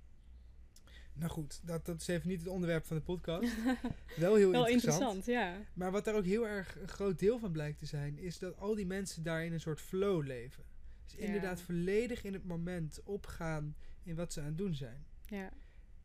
[1.12, 3.52] Nou goed, dat, dat is even niet het onderwerp van de podcast.
[4.16, 5.14] Wel heel Wel interessant.
[5.14, 5.56] interessant, ja.
[5.74, 8.56] Maar wat daar ook heel erg een groot deel van blijkt te zijn, is dat
[8.58, 10.64] al die mensen daar in een soort flow leven.
[11.06, 11.26] Dus Ja.
[11.26, 15.04] inderdaad volledig in het moment opgaan in wat ze aan het doen zijn.
[15.26, 15.50] Ja,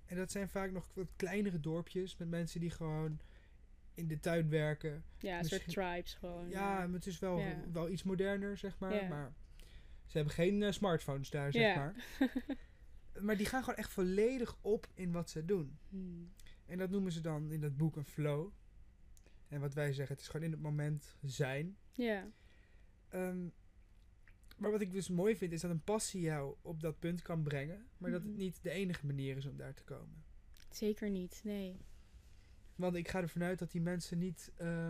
[0.06, 3.20] En dat zijn vaak nog wat kleinere dorpjes met mensen die gewoon
[3.94, 5.04] in de tuin werken.
[5.18, 6.50] ja een soort tribes gewoon.
[6.50, 7.64] Ja, maar het is wel, Ja.
[7.72, 9.08] wel iets moderner, zeg maar.
[9.10, 9.34] Maar
[10.06, 11.76] ze hebben geen eh, smartphones daar, zeg Ja.
[11.76, 11.96] maar.
[13.26, 15.78] maar die gaan gewoon echt volledig op in wat ze doen.
[15.90, 16.32] Hmm.
[16.66, 18.50] En dat noemen ze dan in dat boek een flow.
[19.48, 21.78] En wat wij zeggen, het is gewoon in het moment zijn.
[21.92, 22.28] Ja,
[23.10, 23.48] Ehm,
[24.62, 27.44] Maar wat ik dus mooi vind, is dat een passie jou op dat punt kan
[27.44, 27.86] brengen.
[27.98, 28.40] Maar dat het Mhm.
[28.40, 30.24] niet de enige manier is om daar te komen.
[30.70, 31.78] Zeker niet, nee.
[32.76, 34.90] Want ik ga ervan uit dat die mensen niet eh,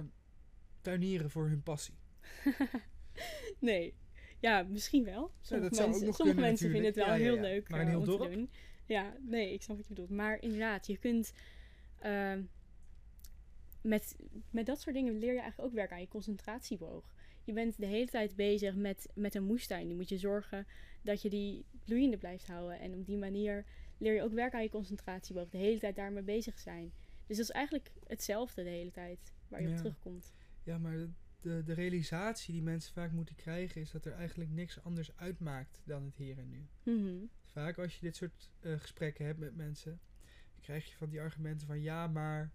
[0.82, 1.96] tuinieren voor hun passie.
[3.60, 3.94] nee.
[4.40, 5.32] Ja, misschien wel.
[5.42, 7.06] Sommige mensen, sommige kunnen mensen vinden het wel.
[7.06, 8.30] Ja, heel ja, leuk Maar een eh, heel om dorp?
[8.30, 8.50] te doen.
[8.86, 10.10] Ja, nee, ik snap wat je bedoelt.
[10.10, 11.34] Maar inderdaad, je kunt...
[12.00, 12.44] ehm,
[13.82, 14.16] met,
[14.50, 17.14] met dat soort dingen leer je eigenlijk ook werken aan je concentratieboog.
[17.52, 19.88] Je bent de hele tijd bezig met, met een moestuin.
[19.88, 20.68] Die moet je zorgen
[21.02, 22.80] dat je die bloeiende blijft houden.
[22.80, 23.66] En op die manier
[23.98, 25.50] leer je ook werken aan je concentratieboog.
[25.50, 26.94] De hele tijd daarmee bezig zijn.
[27.28, 29.74] Dus dat is eigenlijk hetzelfde de hele tijd waar je Ja.
[29.74, 30.34] op terugkomt.
[30.64, 30.98] Ja, maar
[31.42, 35.82] de, de, realisatie die mensen vaak moeten krijgen is dat er eigenlijk niks anders uitmaakt
[35.86, 36.68] dan het hier en nu.
[36.84, 37.26] Mhm.
[37.44, 40.00] Vaak als je dit soort eh, gesprekken hebt met mensen,
[40.52, 42.52] dan krijg je van die argumenten van ja, maar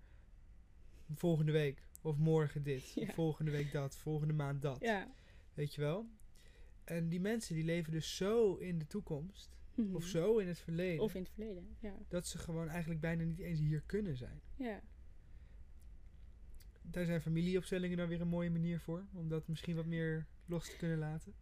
[1.14, 3.12] volgende week of morgen dit, Ja.
[3.12, 4.80] volgende week dat, volgende maand dat.
[4.80, 5.08] Ja.
[5.54, 6.06] Weet je wel?
[6.84, 9.94] En die mensen die leven dus zo in de toekomst, Mhm.
[9.94, 11.94] of zo in het verleden, Of in het verleden, ja.
[12.08, 14.40] dat ze gewoon eigenlijk bijna niet eens hier kunnen zijn.
[14.56, 14.80] Ja,
[16.82, 20.70] Daar zijn familieopstellingen dan weer een mooie manier voor, om dat misschien wat meer los
[20.70, 21.34] te kunnen laten.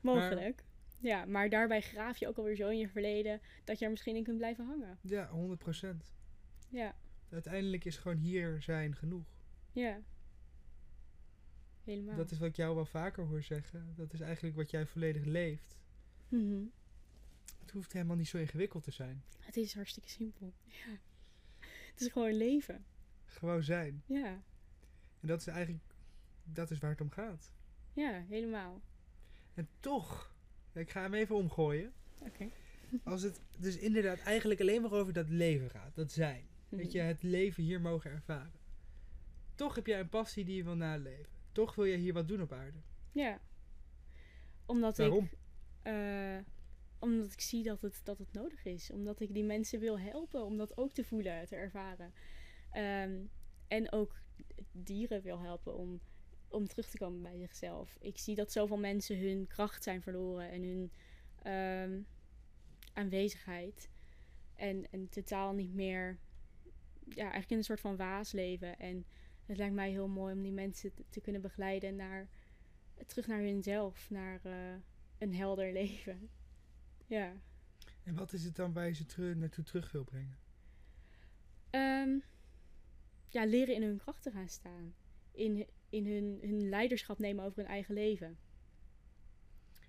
[0.00, 0.64] mogelijk.
[0.98, 4.16] Ja, maar daarbij graaf je ook alweer zo in je verleden dat je er misschien
[4.16, 4.98] in kunt blijven hangen.
[5.00, 6.12] Ja, 100%.
[6.68, 6.96] Ja,
[7.30, 9.24] Uiteindelijk is gewoon hier zijn genoeg.
[9.72, 10.00] Ja.
[11.84, 12.16] Helemaal.
[12.16, 13.92] Dat is wat ik jou wel vaker hoor zeggen.
[13.96, 15.78] Dat is eigenlijk wat jij volledig leeft.
[16.28, 16.62] Mhm.
[17.60, 19.22] Het hoeft helemaal niet zo ingewikkeld te zijn.
[19.38, 20.52] Het is hartstikke simpel.
[20.64, 20.98] Ja.
[21.92, 22.84] Het is gewoon leven.
[23.24, 24.02] Gewoon zijn.
[24.06, 24.42] Ja,
[25.20, 25.84] En dat is eigenlijk,
[26.44, 27.52] dat is waar het om gaat.
[27.92, 28.80] ja, helemaal.
[29.54, 30.34] En toch,
[30.72, 31.92] ik ga hem even omgooien.
[32.18, 32.48] Oké.
[33.04, 36.46] Als het dus inderdaad eigenlijk alleen maar over dat leven gaat, dat zijn.
[36.68, 37.08] Weet je, Mhm.
[37.08, 38.60] het leven hier mogen ervaren.
[39.54, 41.32] Toch heb jij een passie die je wil naleven.
[41.52, 42.78] Toch wil jij hier wat doen op aarde.
[43.12, 43.40] Ja.
[44.66, 45.24] Omdat Waarom?
[45.24, 45.38] ik...
[45.82, 46.38] eh,
[46.98, 48.90] omdat ik zie dat het, dat het nodig is.
[48.90, 52.12] Omdat ik die mensen wil helpen om dat ook te voelen, te ervaren.
[52.70, 53.20] Ehm,
[53.68, 54.20] en ook
[54.72, 56.00] dieren wil helpen om,
[56.48, 57.96] om terug te komen bij zichzelf.
[58.00, 60.92] Ik zie dat zoveel mensen hun kracht zijn verloren en hun
[61.42, 62.00] ehm,
[62.92, 63.90] aanwezigheid.
[64.54, 66.18] En, en totaal niet meer,
[67.08, 68.78] ja, eigenlijk in een soort van waas leven.
[68.78, 69.06] En
[69.52, 72.28] het lijkt mij heel mooi om die mensen te, te kunnen begeleiden naar,
[73.06, 74.74] terug naar hunzelf, naar eh,
[75.18, 76.28] een helder leven.
[77.06, 77.32] Ja.
[78.02, 80.38] En wat is het dan waar je ze teru- naartoe terug wil brengen?
[81.70, 82.18] Ehm,
[83.28, 84.94] ja, leren in hun kracht te gaan staan.
[85.30, 88.38] In, in hun, hun leiderschap nemen over hun eigen leven.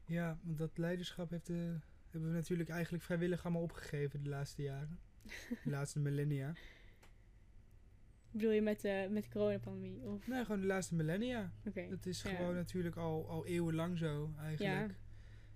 [0.06, 4.62] Ja, want dat leiderschap heeft de, hebben we natuurlijk eigenlijk vrijwillig allemaal opgegeven de laatste
[4.62, 5.00] jaren.
[5.64, 6.54] De laatste millennia.
[8.34, 10.02] Bedoel je met de, met de coronapandemie?
[10.02, 11.52] Of, Nee, gewoon de laatste millennia.
[11.68, 11.82] oké.
[11.82, 12.30] Het is Ja.
[12.36, 14.90] gewoon natuurlijk al, al eeuwenlang zo eigenlijk.
[14.90, 14.96] Ja.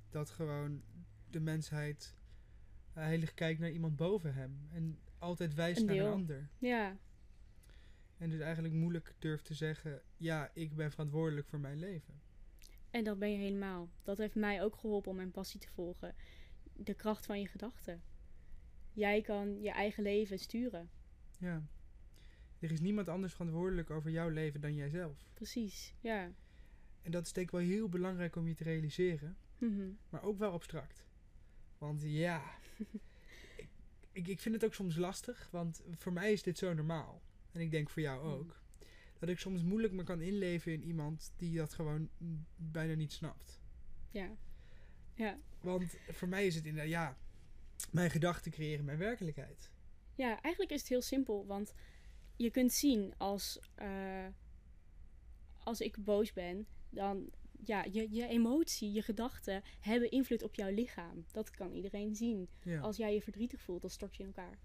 [0.10, 0.82] Dat gewoon
[1.30, 2.16] de mensheid
[2.94, 4.68] heilig kijkt naar iemand boven hem.
[4.74, 6.50] En altijd wijst Een naar een ander.
[6.58, 6.98] Ja,
[8.18, 10.02] En dus eigenlijk moeilijk durft te zeggen...
[10.18, 12.22] Ja, ik ben verantwoordelijk voor mijn leven.
[12.90, 13.90] en dat ben je helemaal.
[14.04, 16.16] Dat heeft mij ook geholpen om mijn passie te volgen.
[16.74, 18.02] De kracht van je gedachten.
[18.94, 20.90] Jij kan je eigen leven sturen.
[21.40, 21.64] Ja.
[22.60, 25.28] Er is niemand anders verantwoordelijk over jouw leven dan jijzelf.
[25.34, 26.32] Precies, ja.
[27.02, 29.38] En dat is denk ik wel heel belangrijk om je te realiseren.
[29.58, 29.90] Mhm.
[30.10, 31.06] Maar ook wel abstract.
[31.78, 32.44] Want ja,
[34.12, 37.22] ik, ik, vind het ook soms lastig, want voor mij is dit zo normaal.
[37.52, 38.34] En ik denk voor jou Mhm.
[38.34, 38.62] ook.
[39.20, 42.10] Dat ik soms moeilijk me kan inleven in iemand die dat gewoon
[42.56, 43.62] bijna niet snapt.
[44.12, 44.36] Ja.
[45.14, 45.40] Ja.
[45.62, 47.18] Want voor mij is het inderdaad, ja,
[47.92, 49.72] mijn gedachten creëren mijn werkelijkheid.
[50.16, 51.74] Ja, eigenlijk is het heel simpel, want
[52.38, 54.26] je kunt zien als, eh,
[55.64, 57.30] als ik boos ben, dan
[57.64, 61.26] ja, je, je emotie, je gedachten hebben invloed op jouw lichaam.
[61.32, 62.50] Dat kan iedereen zien.
[62.64, 62.80] Ja.
[62.80, 64.60] Als jij je verdrietig voelt, dan stort je in elkaar.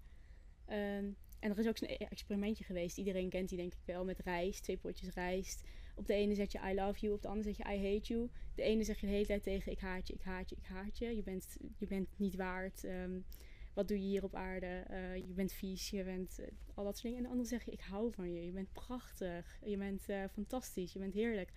[0.65, 2.97] Ehm, en er is ook zo'n e- experimentje geweest.
[2.97, 4.63] Iedereen kent die denk ik wel met rijst.
[4.63, 5.63] Twee potjes rijst.
[5.95, 8.13] Op de ene zet je I love you, op de andere zet je I hate
[8.13, 8.29] you.
[8.55, 10.65] De ene zeg je de hele tijd tegen ik haat je, ik haat je, ik
[10.65, 11.15] haat je.
[11.15, 12.83] Je bent, je bent niet waard.
[12.83, 13.19] Ehm,
[13.73, 14.65] wat doe je hier op aarde?
[14.87, 17.31] Eh, je bent vies, je bent eh, al dat soort dingen.
[17.31, 18.45] En de zeg je ik hou van je.
[18.45, 19.59] Je bent prachtig.
[19.65, 20.93] Je bent eh, fantastisch.
[20.93, 21.51] Je bent heerlijk.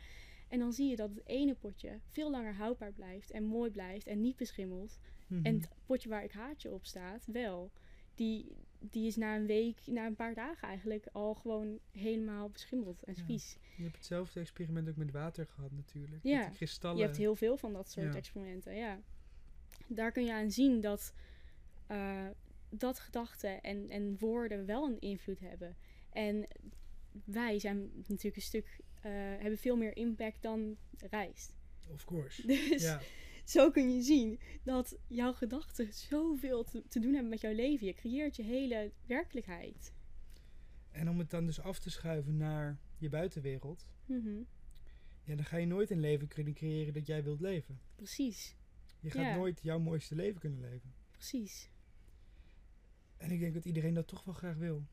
[0.49, 4.07] En dan zie je dat het ene potje veel langer houdbaar blijft en mooi blijft
[4.07, 4.99] en niet beschimmelt.
[5.27, 5.45] Mhm.
[5.45, 7.71] En het potje waar ik haatje op staat, wel.
[8.15, 13.03] Die, die is na een week, na een paar dagen eigenlijk al gewoon helemaal beschimmeld
[13.03, 13.25] en Ja.
[13.25, 13.59] vies.
[13.77, 16.23] Je hebt hetzelfde experiment ook met water gehad natuurlijk.
[16.23, 16.97] Ja, Met die kristallen.
[16.99, 18.19] Je hebt heel veel van dat soort Ja.
[18.19, 19.01] experimenten, ja.
[19.87, 21.15] Daar kun je aan zien dat,
[21.87, 22.27] eh,
[22.71, 25.77] dat gedachten en, en woorden wel een invloed hebben.
[26.13, 26.47] En
[27.25, 30.77] wij zijn natuurlijk een stuk, eh, hebben veel meer impact dan
[31.11, 31.55] rijst.
[31.93, 32.47] Of course.
[32.47, 33.01] Dus Ja.
[33.45, 37.87] zo kun je zien dat jouw gedachten zoveel te, te doen hebben met jouw leven.
[37.87, 39.93] Je creëert je hele werkelijkheid.
[40.91, 44.43] En om het dan dus af te schuiven naar je buitenwereld, Mhm,
[45.23, 47.81] ja, dan ga je nooit een leven kunnen creëren dat jij wilt leven.
[47.97, 48.57] Precies,
[49.01, 49.37] Je gaat Ja.
[49.37, 50.95] nooit jouw mooiste leven kunnen leven.
[51.11, 51.71] precies.
[53.27, 54.87] En ik denk dat iedereen dat toch wel graag wil.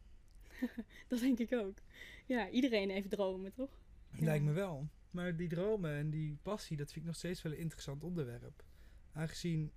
[1.08, 1.78] Dat denk ik ook.
[2.26, 3.82] Ja, iedereen heeft dromen, toch?
[4.12, 4.24] Ja.
[4.26, 4.90] Lijkt me wel.
[5.12, 8.64] Maar die dromen en die passie, dat vind ik nog steeds wel een interessant onderwerp.
[9.12, 9.72] Aangezien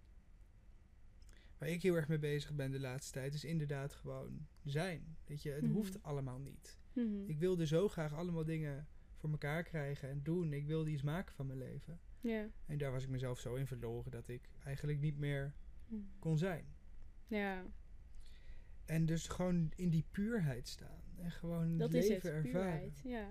[1.59, 5.17] waar ik heel erg mee bezig ben de laatste tijd, is inderdaad gewoon zijn.
[5.27, 5.73] Weet je, het Mhm.
[5.73, 6.79] hoeft allemaal niet.
[6.93, 10.53] Mhm, Ik wilde zo graag allemaal dingen voor elkaar krijgen en doen.
[10.53, 12.01] Ik wilde iets maken van mijn leven.
[12.67, 15.55] En daar was ik mezelf zo in verloren dat ik eigenlijk niet meer
[15.89, 16.01] Mhm.
[16.19, 16.65] kon zijn.
[17.27, 17.65] Ja,
[18.87, 21.03] En dus gewoon in die puurheid staan.
[21.17, 22.45] En gewoon dat het is leven het.
[22.45, 22.71] ervaren.
[22.71, 23.01] Puurheid.
[23.05, 23.31] Ja,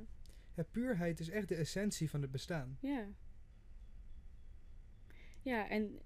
[0.56, 2.78] Ja, puurheid is echt de essentie van het bestaan.
[2.82, 3.08] ja.
[5.42, 6.00] Ja, en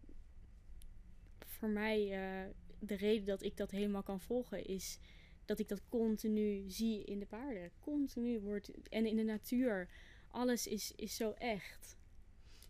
[1.39, 4.99] voor mij, eh, de reden dat ik dat helemaal kan volgen, is
[5.45, 7.71] dat ik dat continu zie in de paarden.
[7.79, 9.89] Continu wordt, en in de natuur.
[10.27, 11.97] Alles is, is zo echt.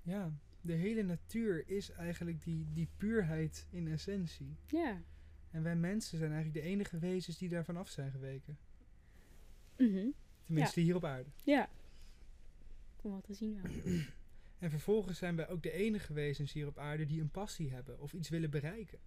[0.02, 4.56] Ja, de hele natuur is eigenlijk die, die puurheid in essentie.
[4.68, 5.04] Ja.
[5.52, 8.58] En wij mensen zijn eigenlijk de enige wezens die daarvan af zijn geweken.
[9.78, 10.08] Mhm.
[10.46, 11.30] Tenminste hier op aarde.
[11.44, 11.70] Ja.
[13.02, 13.72] Om wat te zien wel.
[14.60, 18.00] En vervolgens zijn wij ook de enige wezens hier op aarde die een passie hebben
[18.00, 19.00] of iets willen bereiken.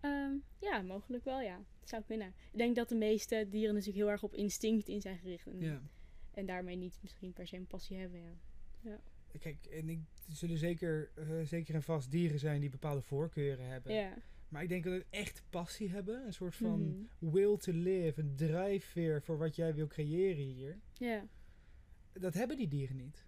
[0.00, 1.60] Ehm, ja, mogelijk wel, ja.
[1.80, 2.28] Het zou kunnen.
[2.52, 5.46] Ik denk dat de meeste dieren natuurlijk heel erg op instinct in zijn gericht.
[5.46, 5.82] En, Ja.
[6.30, 8.20] en daarmee niet misschien per se een passie hebben,
[8.80, 9.00] ja.
[9.38, 13.66] Kijk, en ik, er zullen zeker, eh, zeker en vast dieren zijn die bepaalde voorkeuren
[13.66, 13.94] hebben.
[13.94, 14.14] Ja.
[14.52, 16.80] Maar ik denk dat het echt passie hebben, een soort van
[17.20, 17.30] Mhm.
[17.32, 20.78] will to live, een drijfveer voor wat jij wil creëren hier.
[20.92, 21.26] Ja.
[22.12, 23.24] Dat hebben die dieren niet.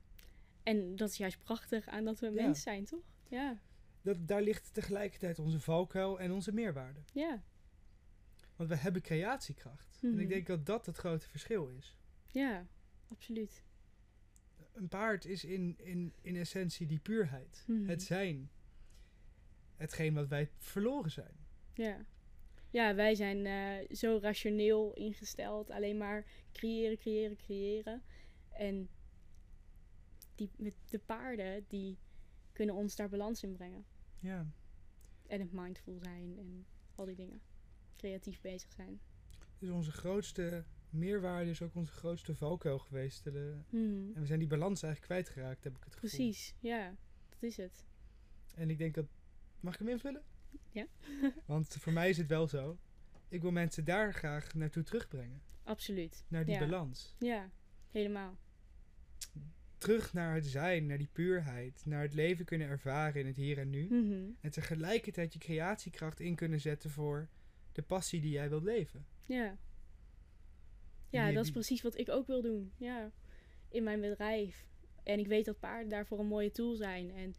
[0.62, 2.32] En dat is juist prachtig aan dat we Ja.
[2.32, 3.02] mens zijn, toch?
[3.28, 3.60] Ja.
[4.02, 7.00] Dat, daar ligt tegelijkertijd onze valkuil en onze meerwaarde.
[7.12, 7.42] Ja.
[8.56, 9.98] Want we hebben creatiekracht.
[10.02, 10.18] En Mhm.
[10.20, 11.98] ik denk dat dat het grote verschil is.
[12.26, 12.66] Ja.
[13.08, 13.62] Absoluut.
[14.72, 17.64] Een paard is in, in, in essentie die puurheid.
[17.66, 17.88] Mhm.
[17.88, 18.50] Het zijn.
[19.76, 21.36] Hetgeen wat wij verloren zijn.
[21.74, 22.04] Ja.
[22.70, 25.70] Ja, wij zijn eh, zo rationeel ingesteld.
[25.70, 28.02] Alleen maar creëren, creëren, creëren.
[28.50, 28.88] En
[30.34, 31.98] die, met de paarden, die
[32.52, 33.84] kunnen ons daar balans in brengen.
[34.20, 34.46] Ja.
[35.26, 37.40] En het mindful zijn en al die dingen.
[37.96, 39.00] Creatief bezig zijn.
[39.58, 43.24] Dus onze grootste meerwaarde is ook onze grootste valkuil geweest.
[43.24, 44.14] De- Mhm.
[44.14, 46.10] en we zijn die balans eigenlijk kwijtgeraakt, heb ik het gevoel.
[46.10, 46.94] Precies, ja.
[47.28, 47.84] Dat is het.
[48.54, 49.06] En ik denk dat...
[49.64, 50.22] Mag ik hem invullen?
[50.70, 50.86] Ja.
[51.46, 52.78] Want voor mij is het wel zo.
[53.28, 55.42] Ik wil mensen daar graag naartoe terugbrengen.
[55.62, 56.24] Absoluut.
[56.28, 56.60] Naar die Ja.
[56.60, 57.14] balans.
[57.18, 57.50] Ja,
[57.90, 58.38] helemaal.
[59.78, 61.82] Terug naar het zijn, naar die puurheid.
[61.86, 63.84] Naar het leven kunnen ervaren in het hier en nu.
[63.84, 64.30] Mhm.
[64.40, 67.28] En tegelijkertijd je creatiekracht in kunnen zetten voor
[67.72, 69.06] de passie die jij wilt leven.
[69.22, 69.56] Ja.
[71.10, 72.72] Ja, dat is precies wat ik ook wil doen.
[72.76, 73.10] Ja.
[73.68, 74.66] In mijn bedrijf.
[75.02, 77.10] En ik weet dat paarden daarvoor een mooie tool zijn.
[77.10, 77.34] En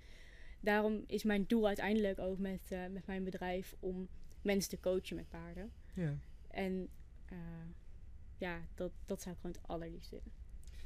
[0.66, 4.08] daarom is mijn doel uiteindelijk ook met, eh, met mijn bedrijf om
[4.42, 5.72] mensen te coachen met paarden.
[5.94, 6.14] Ja.
[6.48, 6.90] En
[7.26, 7.38] eh,
[8.38, 10.32] ja, dat, dat zou ik gewoon het allerliefst willen.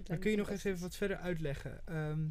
[0.04, 1.88] Lijkt kun je nog eens even wat verder uitleggen?
[1.88, 2.28] Ehm,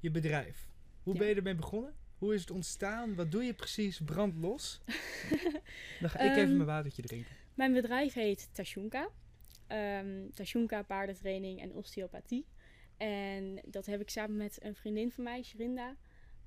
[0.00, 0.68] je bedrijf.
[1.02, 1.18] Hoe Ja.
[1.18, 1.94] ben je ermee begonnen?
[2.18, 3.14] Hoe is het ontstaan?
[3.14, 4.00] Wat doe je precies?
[4.00, 4.80] Brand los.
[6.00, 7.36] Dan ga ik even Ehm, mijn watertje drinken.
[7.54, 9.08] Mijn bedrijf heet Tashunka.
[9.66, 12.46] Ehm Tashunka paardentraining en osteopathie.
[12.96, 15.96] En dat heb ik samen met een vriendin van mij, Shrinda,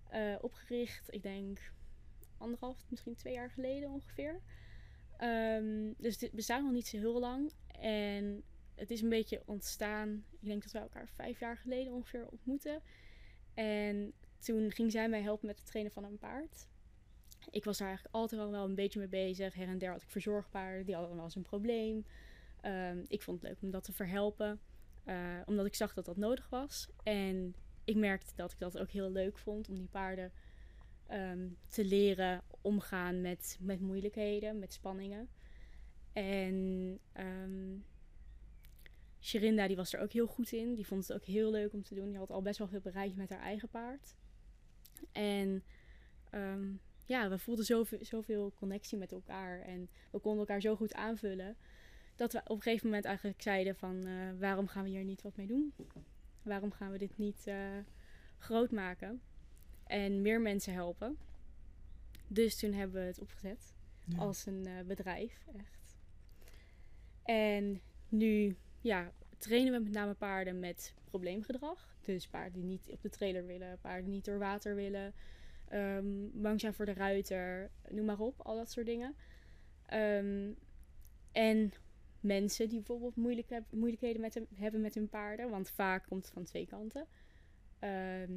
[0.09, 1.13] eh, opgericht.
[1.13, 1.71] Ik denk
[2.37, 4.41] anderhalf, misschien twee jaar geleden ongeveer.
[5.17, 7.51] Ehm, dus dit bestaat nog niet zo heel lang.
[7.79, 8.43] En
[8.75, 10.25] het is een beetje ontstaan.
[10.39, 12.81] Ik denk dat we elkaar vijf jaar geleden ongeveer ontmoeten.
[13.53, 16.67] En toen ging zij mij helpen met het trainen van een paard.
[17.49, 19.53] Ik was daar eigenlijk altijd al wel een beetje mee bezig.
[19.53, 22.05] Her en der had ik verzorgpaarden, die hadden wel eens een probleem.
[22.61, 24.59] Ehm, ik vond het leuk om dat te verhelpen.
[25.05, 26.87] eh, omdat ik zag dat dat nodig was.
[27.03, 30.31] En ik merkte dat ik dat ook heel leuk vond om die paarden
[31.07, 35.29] ehm, te leren omgaan met, met moeilijkheden, met spanningen.
[36.13, 37.77] En ehm
[39.25, 40.75] Sherinda die was er ook heel goed in.
[40.75, 42.09] Die vond het ook heel leuk om te doen.
[42.09, 44.15] Die had al best wel veel bereikt met haar eigen paard.
[45.11, 45.63] En
[46.29, 46.73] ehm,
[47.05, 49.61] ja, we voelden zoveel, zoveel connectie met elkaar.
[49.61, 51.55] En we konden elkaar zo goed aanvullen.
[52.15, 54.05] Dat we op een gegeven moment eigenlijk zeiden van...
[54.05, 55.73] eh, waarom gaan we hier niet wat mee doen?
[56.45, 57.57] Waarom gaan we dit niet eh,
[58.37, 59.21] groot maken?
[59.83, 61.17] En meer mensen helpen.
[62.27, 63.73] Dus toen hebben we het opgezet
[64.05, 64.17] Ja.
[64.17, 65.97] als een eh, bedrijf, echt.
[67.23, 71.95] En nu ja, trainen we met name paarden met probleemgedrag.
[72.01, 75.13] Dus paarden die niet op de trailer willen, paarden die niet door water willen,
[75.67, 79.15] ehm, bang zijn voor de ruiter, noem maar op, al dat soort dingen.
[79.85, 80.51] Ehm,
[81.31, 81.73] en
[82.25, 86.23] mensen die bijvoorbeeld moeilijk heb- moeilijkheden met hem, hebben met hun paarden, want vaak komt
[86.23, 87.07] het van twee kanten.
[87.79, 88.33] Ehm,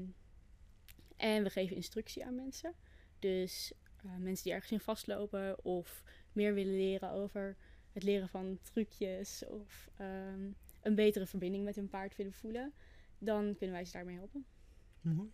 [1.16, 2.74] en we geven instructie aan mensen.
[3.18, 7.56] Dus eh, mensen die ergens in vastlopen of meer willen leren over
[7.92, 10.50] het leren van trucjes of ehm,
[10.82, 12.72] een betere verbinding met hun paard willen voelen,
[13.18, 14.46] dan kunnen wij ze daarmee helpen.
[15.00, 15.32] Mooi.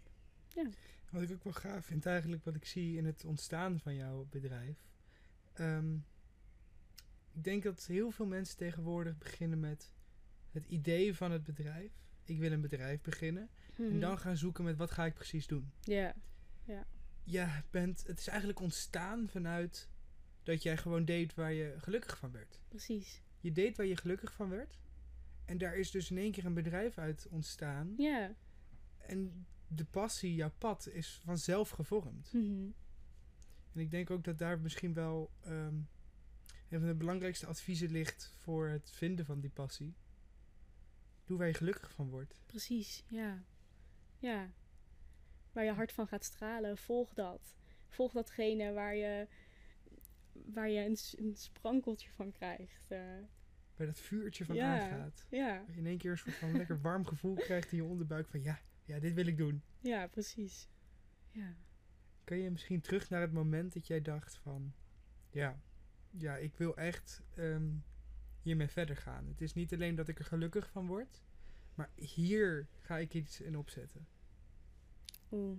[0.48, 0.68] Ja.
[1.10, 4.26] Wat ik ook wel gaaf vind, eigenlijk wat ik zie in het ontstaan van jouw
[4.30, 4.88] bedrijf.
[5.52, 5.96] Ehm,
[7.34, 9.92] ik denk dat heel veel mensen tegenwoordig beginnen met
[10.50, 11.92] het idee van het bedrijf.
[12.24, 13.48] Ik wil een bedrijf beginnen.
[13.76, 13.98] En Mhm.
[14.00, 15.72] dan gaan zoeken met wat ga ik precies doen.
[15.80, 16.14] Ja,
[17.26, 19.88] Je bent, het is eigenlijk ontstaan vanuit
[20.42, 22.60] dat jij gewoon deed waar je gelukkig van werd.
[22.68, 23.22] precies.
[23.40, 24.78] Je deed waar je gelukkig van werd.
[25.44, 27.94] En daar is dus in één keer een bedrijf uit ontstaan.
[27.96, 28.34] Ja.
[28.98, 32.32] En de passie, jouw pad, is vanzelf gevormd.
[32.32, 32.66] Mhm.
[33.72, 35.74] En ik denk ook dat daar misschien wel ehm,
[36.68, 39.94] een van de belangrijkste adviezen ligt voor het vinden van die passie.
[41.24, 42.42] Doe waar je gelukkig van wordt.
[42.46, 43.44] Precies, ja.
[44.18, 44.50] Ja.
[45.52, 47.56] Waar je hart van gaat stralen, volg dat.
[47.88, 49.28] Volg datgene waar je,
[50.32, 50.84] waar je
[51.18, 52.90] een, sprankeltje van krijgt.
[52.90, 52.98] eh.
[53.76, 54.80] Waar dat vuurtje van Ja.
[54.80, 55.26] aangaat.
[55.30, 57.84] ja, Waar je in één keer een soort van lekker warm gevoel krijgt in je
[57.84, 59.62] onderbuik van ja, ja, dit wil ik doen.
[59.80, 60.68] ja, precies.
[61.30, 61.54] Ja.
[62.24, 64.74] Kan je misschien terug naar het moment dat jij dacht van
[65.30, 65.60] ja,
[66.16, 67.68] ja ik wil echt ehm,
[68.42, 69.26] hiermee verder gaan.
[69.28, 71.22] Het is niet alleen dat ik er gelukkig van word,
[71.74, 74.06] maar hier ga ik iets in opzetten.
[75.32, 75.56] Oeh.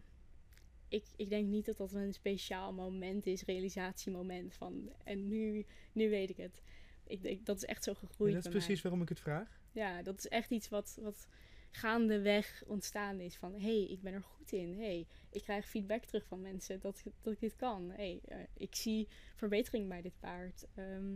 [0.87, 6.09] Ik, ik denk niet dat dat een speciaal moment is, realisatiemoment van en nu, nu
[6.09, 6.61] weet ik het.
[7.07, 8.33] Ik denk dat is echt zo En gegroeid.
[8.33, 8.57] dat is mij.
[8.59, 9.59] precies waarom ik het vraag.
[9.71, 11.27] Ja, dat is echt iets wat, wat
[11.75, 13.35] gaandeweg ontstaan is.
[13.35, 14.75] Van, hé, hey, ik ben er goed in.
[14.77, 17.91] hey, ik krijg feedback terug van mensen dat, dat ik dit kan.
[17.91, 20.65] hey, eh, ik zie verbetering bij dit paard.
[20.75, 21.15] Ehm,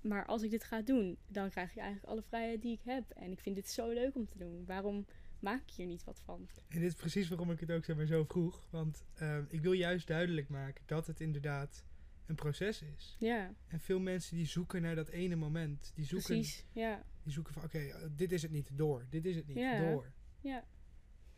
[0.00, 3.10] maar als ik dit ga doen, dan krijg ik eigenlijk alle vrijheid die ik heb.
[3.10, 4.64] En ik vind dit zo leuk om te doen.
[4.66, 5.06] Waarom
[5.38, 6.48] maak ik hier niet wat van?
[6.68, 8.66] En dit is precies waarom ik het ook zeg zo vroeg.
[8.70, 11.84] Want ehm, ik wil juist duidelijk maken dat het inderdaad
[12.28, 13.16] een proces is.
[13.18, 15.92] Ja, En veel mensen die zoeken naar dat ene moment.
[15.94, 16.66] Die zoeken, precies.
[16.72, 19.06] Ja, die zoeken van oké, eh, dit is het niet, door.
[19.10, 19.90] Dit is het niet, Ja.
[19.90, 20.12] door.
[20.40, 20.64] ja,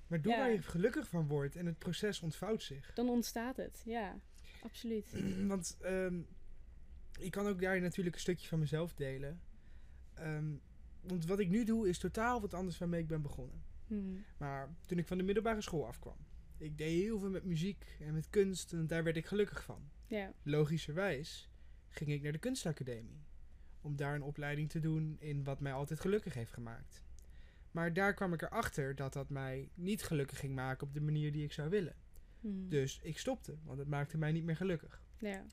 [0.07, 0.38] Maar doe Ja.
[0.38, 2.92] waar je gelukkig van wordt en het proces ontvouwt zich.
[2.94, 3.83] dan ontstaat het.
[3.85, 4.20] Ja,
[4.62, 5.12] absoluut.
[5.46, 6.20] Want ehm,
[7.18, 9.40] ik kan ook daar natuurlijk een stukje van mezelf delen.
[10.14, 10.53] Ehm,
[11.00, 13.62] want wat ik nu doe is totaal wat anders waarmee ik ben begonnen.
[13.87, 14.16] Mhm.
[14.38, 16.16] Maar toen ik van de middelbare school afkwam,
[16.61, 19.90] ik deed heel veel met muziek en met kunst en daar werd ik gelukkig van.
[20.07, 21.51] Ja, Logischerwijs
[21.88, 23.20] ging ik naar de kunstacademie.
[23.81, 27.03] Om daar een opleiding te doen in wat mij altijd gelukkig heeft gemaakt.
[27.70, 31.33] Maar daar kwam ik erachter dat dat mij niet gelukkig ging maken op de manier
[31.33, 31.96] die ik zou willen.
[32.40, 32.68] Mhm.
[32.68, 35.03] Dus ik stopte, want het maakte mij niet meer gelukkig.
[35.18, 35.46] ja.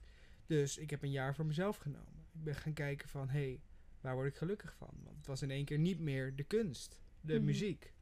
[0.46, 2.26] Dus ik heb een jaar voor mezelf genomen.
[2.34, 3.62] Ik ben gaan kijken van, hé, hey,
[4.02, 4.94] waar word ik gelukkig van?
[5.04, 7.46] Want het was in één keer niet meer de kunst, de Mhm.
[7.46, 7.94] muziek.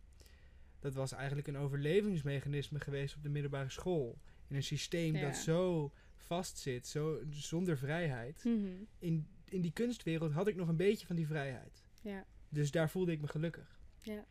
[0.85, 4.19] Dat was eigenlijk een overlevingsmechanisme geweest op de middelbare school.
[4.47, 5.21] In een systeem Ja.
[5.21, 8.43] dat zo vastzit, zo zonder vrijheid.
[8.43, 8.67] Mhm.
[8.99, 11.83] In, in die kunstwereld had ik nog een beetje van die vrijheid.
[12.01, 12.25] ja.
[12.49, 13.79] Dus daar voelde ik me gelukkig.
[14.01, 14.25] Ja.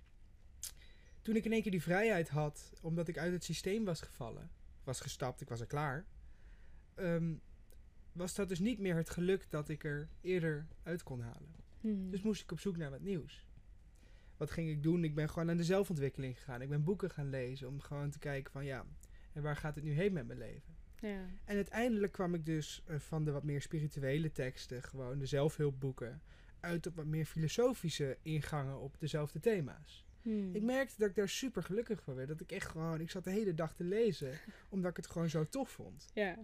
[1.23, 4.51] Toen ik in één keer die vrijheid had, omdat ik uit het systeem was gevallen,
[4.85, 6.07] was gestapt, ik was er klaar,
[6.95, 7.35] ehm,
[8.13, 11.55] was dat dus niet meer het geluk dat ik er eerder uit kon halen.
[11.81, 12.11] Mhm.
[12.11, 13.47] Dus moest ik op zoek naar wat nieuws.
[14.37, 15.05] Wat ging ik doen?
[15.05, 16.63] Ik ben gewoon aan de zelfontwikkeling gegaan.
[16.63, 18.87] Ik ben boeken gaan lezen om gewoon te kijken van ja,
[19.33, 20.75] en waar gaat het nu heen met mijn leven?
[21.01, 21.29] ja.
[21.45, 26.23] En uiteindelijk kwam ik dus eh, van de wat meer spirituele teksten, gewoon de zelfhulpboeken,
[26.61, 30.05] uit op wat meer filosofische ingangen op dezelfde thema's.
[30.23, 30.55] Mhm.
[30.55, 32.29] Ik merkte dat ik daar super gelukkig van werd.
[32.29, 34.39] Dat ik echt gewoon, ik zat de hele dag te lezen,
[34.71, 36.07] omdat ik het gewoon zo tof vond.
[36.15, 36.39] Ja.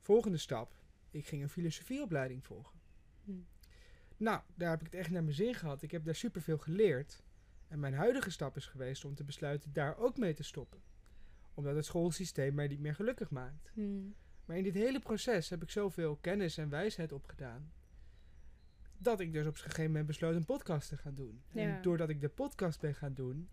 [0.00, 0.74] Volgende stap,
[1.10, 2.80] ik ging een filosofieopleiding volgen.
[3.24, 3.32] Hm.
[4.16, 5.82] Nou, daar heb ik het echt naar mijn zin gehad.
[5.82, 7.22] Ik heb daar superveel geleerd.
[7.68, 10.80] En mijn huidige stap is geweest om te besluiten daar ook mee te stoppen.
[11.54, 13.70] Omdat het schoolsysteem mij niet meer gelukkig maakt.
[13.74, 14.08] Mhm.
[14.44, 17.72] Maar in dit hele proces heb ik zoveel kennis en wijsheid opgedaan.
[18.98, 21.42] Dat ik dus op een gegeven moment besloot een podcast te gaan doen.
[21.52, 21.62] Ja.
[21.62, 23.48] En doordat ik de podcast ben gaan doen,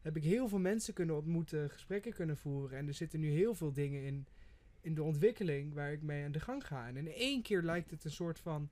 [0.00, 2.78] heb ik heel veel mensen kunnen ontmoeten, gesprekken kunnen voeren.
[2.78, 4.26] En er zitten nu heel veel dingen in,
[4.80, 6.86] in de ontwikkeling waar ik mee aan de gang ga.
[6.86, 8.70] En in één keer lijkt het een soort van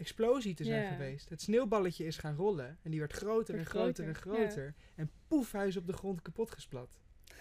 [0.00, 0.90] explosie te zijn Ja.
[0.90, 1.28] geweest.
[1.28, 2.78] Het sneeuwballetje is gaan rollen.
[2.82, 4.84] En die werd groter en groter en groter, ja.
[4.94, 6.98] En poef, hij is op de grond kapot gesplat.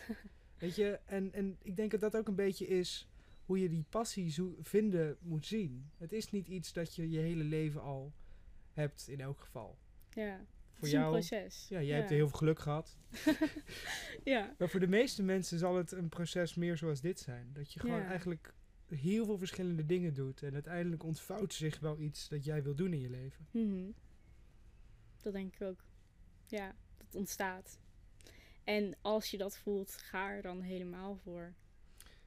[0.58, 3.10] Weet je, en, en ik denk dat dat ook een beetje is
[3.46, 5.90] hoe je die passie zo vinden moet zien.
[5.98, 8.14] Het is niet iets dat je je hele leven al
[8.74, 9.78] hebt in elk geval.
[10.10, 10.46] Ja.
[10.74, 11.66] Het is een proces.
[11.70, 12.98] Ja, jij hebt heel veel geluk gehad.
[14.24, 14.56] ja.
[14.58, 17.50] Maar voor de meeste mensen zal het een proces meer zoals dit zijn.
[17.54, 18.54] Dat je gewoon eigenlijk
[18.90, 20.44] heel veel verschillende dingen doet.
[20.44, 23.48] En uiteindelijk ontvouwt zich wel iets dat jij wil doen in je leven.
[23.52, 23.92] Mhm.
[25.22, 25.84] Dat denk ik ook.
[26.48, 27.80] Ja, dat ontstaat.
[28.64, 31.54] En als je dat voelt, ga er dan helemaal voor.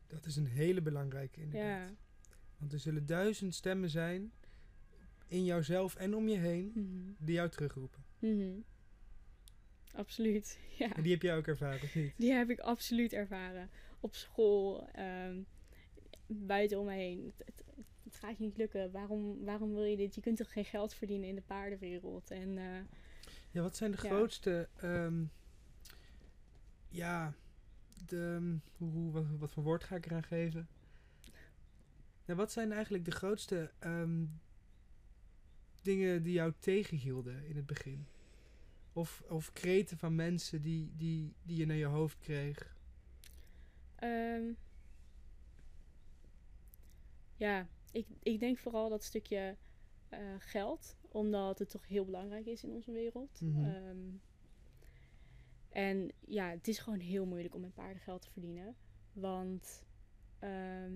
[0.06, 1.88] Dat is een hele belangrijke inderdaad.
[1.88, 1.94] Ja.
[2.58, 4.32] Want er zullen duizend stemmen zijn
[5.26, 7.12] in jouzelf en om je heen Mhm.
[7.18, 8.04] die jou terugroepen.
[8.18, 8.52] Mhm.
[9.92, 10.58] Absoluut.
[10.78, 10.96] Ja.
[10.96, 12.12] En die heb jij ook ervaren, of niet?
[12.16, 13.70] Die heb ik absoluut ervaren.
[14.00, 15.40] Op school, ehm,
[16.34, 17.32] buiten om me heen.
[17.36, 17.64] Het, het,
[18.04, 18.90] het gaat je niet lukken.
[18.90, 20.14] Waarom, waarom wil je dit?
[20.14, 22.30] Je kunt toch geen geld verdienen in de paardenwereld?
[22.30, 22.80] En eh,
[23.50, 24.08] Ja, wat zijn de Ja.
[24.08, 24.68] grootste...
[24.76, 25.24] ehm,
[26.88, 27.34] ja,
[28.06, 30.68] de, hoe, hoe- wat, wat voor woord ga ik eraan geven?
[32.24, 34.24] Nou, wat zijn eigenlijk de grootste ehm,
[35.82, 38.06] dingen die jou tegenhielden in het begin?
[38.92, 42.76] Of, of kreten van mensen die, die, die je naar je hoofd kreeg?
[43.94, 44.42] ehm,
[47.42, 49.56] ja, ik, ik denk vooral dat stukje
[50.08, 50.96] eh, geld.
[51.08, 53.40] Omdat het toch heel belangrijk is in onze wereld.
[53.40, 53.64] Mhm.
[53.64, 53.98] Ehm,
[55.68, 58.76] en ja, het is gewoon heel moeilijk om met paarden geld te verdienen.
[59.12, 59.84] Want
[60.38, 60.92] ehm,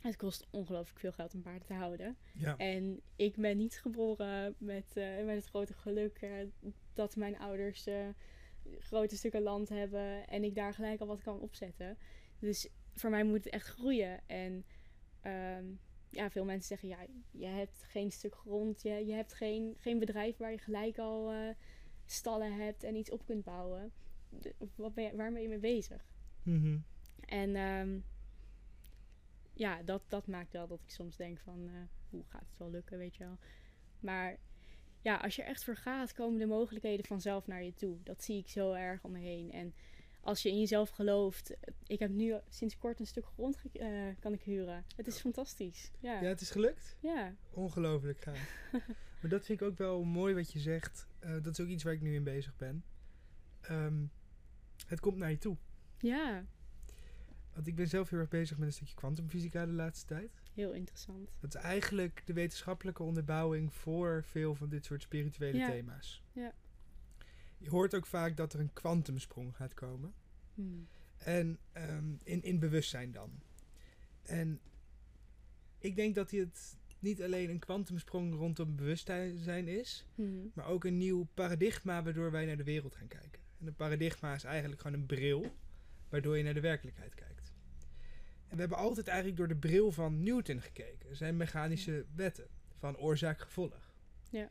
[0.00, 2.16] het kost ongelooflijk veel geld om paarden te houden.
[2.32, 2.56] Ja.
[2.56, 6.30] En ik ben niet geboren met, eh, met het grote geluk eh,
[6.92, 8.08] dat mijn ouders eh,
[8.78, 11.98] grote stukken land hebben en ik daar gelijk al wat kan opzetten.
[12.38, 14.20] Dus voor mij moet het echt groeien.
[14.26, 14.64] En
[15.24, 15.64] ehm,
[16.10, 19.98] ja, veel mensen zeggen, ja, je hebt geen stuk grond, je, je hebt geen, geen
[19.98, 21.48] bedrijf waar je gelijk al eh,
[22.04, 23.92] stallen hebt en iets op kunt bouwen.
[24.28, 26.12] De- wat ben je, waar ben je mee bezig?
[26.42, 26.78] Mhm.
[27.20, 27.98] En ehm,
[29.52, 31.74] ja, dat, dat maakt wel dat ik soms denk van, eh,
[32.10, 33.38] hoe gaat het wel lukken, weet je wel.
[34.00, 34.38] Maar
[35.02, 38.02] ja, als je er echt voor gaat, komen de mogelijkheden vanzelf naar je toe.
[38.02, 39.52] Dat zie ik zo erg om me heen.
[39.52, 39.74] En
[40.24, 41.54] als je in jezelf gelooft,
[41.86, 43.88] ik heb nu sinds kort een stuk grond eh,
[44.20, 44.84] kan ik huren.
[44.96, 45.90] Het is fantastisch.
[45.98, 46.96] Ja, ja, het is gelukt?
[47.00, 47.34] ja.
[47.50, 48.54] Ongelooflijk gaaf.
[49.20, 51.06] maar dat vind ik ook wel mooi wat je zegt.
[51.18, 52.84] Eh, dat is ook iets waar ik nu in bezig ben.
[53.60, 54.04] Ehm,
[54.86, 55.56] het komt naar je toe.
[55.98, 56.44] ja.
[57.52, 60.42] Want ik ben zelf heel erg bezig met een stukje kwantumfysica de laatste tijd.
[60.54, 61.30] heel interessant.
[61.40, 65.70] Dat is eigenlijk de wetenschappelijke onderbouwing voor veel van dit soort spirituele Ja.
[65.70, 66.22] thema's.
[66.32, 66.52] Ja.
[67.64, 70.14] Je hoort ook vaak dat er een kwantumsprong gaat komen.
[70.54, 70.88] Hmm.
[71.16, 73.30] En ehm, in, in bewustzijn dan.
[74.22, 74.60] En
[75.78, 80.50] ik denk dat het niet alleen een kwantumsprong rondom bewustzijn is, Hmm.
[80.54, 83.40] maar ook een nieuw paradigma waardoor wij naar de wereld gaan kijken.
[83.60, 85.56] En een paradigma is eigenlijk gewoon een bril
[86.08, 87.52] waardoor je naar de werkelijkheid kijkt.
[88.48, 91.16] En we hebben altijd eigenlijk door de bril van Newton gekeken.
[91.16, 92.48] Zijn mechanische wetten
[92.78, 93.94] van oorzaak-gevolg.
[94.30, 94.50] Ja.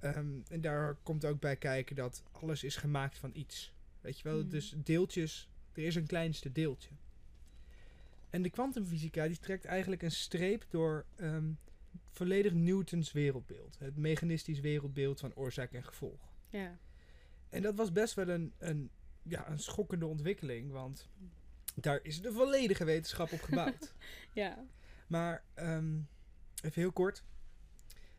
[0.00, 3.74] Ehm, en daar komt ook bij kijken dat alles is gemaakt van iets.
[4.00, 4.48] Weet je wel, Mhm.
[4.48, 6.90] dus deeltjes, er is een kleinste deeltje.
[8.30, 11.50] En de kwantumfysica die trekt eigenlijk een streep door ehm,
[12.10, 13.76] volledig Newtons wereldbeeld.
[13.78, 16.32] Het mechanistisch wereldbeeld van oorzaak en gevolg.
[16.48, 16.78] Ja.
[17.48, 18.90] En dat was best wel een, een,
[19.22, 21.08] ja, een schokkende ontwikkeling, want
[21.74, 23.94] daar is de volledige wetenschap op gebouwd.
[24.32, 24.64] Ja.
[25.06, 25.94] maar ehm,
[26.62, 27.24] even heel kort.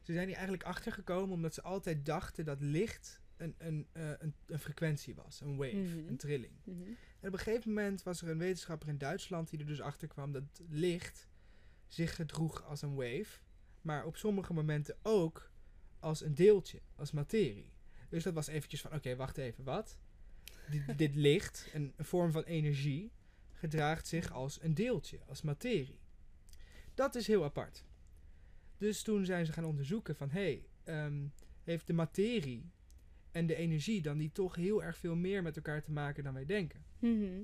[0.02, 4.34] Ze zijn hier eigenlijk achtergekomen omdat ze altijd dachten dat licht een, een, eh, een,
[4.46, 6.08] een frequentie was, een wave, Mhm.
[6.08, 6.54] een trilling.
[6.64, 6.82] Mhm.
[7.20, 10.08] En op een gegeven moment was er een wetenschapper in Duitsland die er dus achter
[10.08, 11.28] kwam dat licht
[11.88, 13.40] zich gedroeg als een wave,
[13.82, 15.52] maar op sommige momenten ook
[16.00, 17.72] als een deeltje, als materie.
[18.10, 19.98] Dus dat was eventjes van, oké, wacht even, wat?
[20.70, 23.12] Dit, dit licht, een, een vorm van energie,
[23.54, 26.00] gedraagt zich als een deeltje, als materie.
[26.94, 27.84] Dat is heel apart.
[28.82, 31.28] Dus toen zijn ze gaan onderzoeken van, hé, hey, ehm,
[31.64, 32.72] heeft de materie
[33.32, 36.34] en de energie dan die toch heel erg veel meer met elkaar te maken dan
[36.34, 36.86] wij denken?
[37.00, 37.44] Mhm.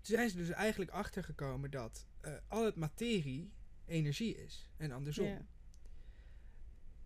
[0.00, 3.52] Toen zijn ze dus eigenlijk achtergekomen dat eh, al het materie
[3.86, 5.26] energie is en andersom.
[5.26, 5.46] Ja.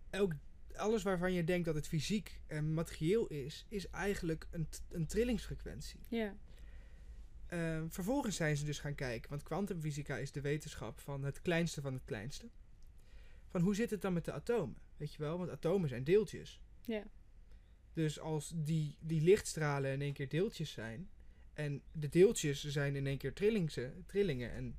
[0.09, 0.33] Elk,
[0.75, 5.99] alles waarvan je denkt dat het fysiek en materieel is, is eigenlijk een, een trillingsfrequentie.
[6.07, 6.35] Ja.
[7.47, 11.81] Ehm, vervolgens zijn ze dus gaan kijken, want kwantumfysica is de wetenschap van het kleinste
[11.81, 12.49] van het kleinste.
[13.51, 14.77] Van hoe zit het dan met de atomen?
[14.97, 16.59] Weet je wel, want atomen zijn deeltjes.
[16.85, 17.03] Ja.
[17.93, 21.09] Dus als die, die lichtstralen in één keer deeltjes zijn.
[21.53, 24.51] En de deeltjes zijn in één keer trillingse, trillingen.
[24.51, 24.77] En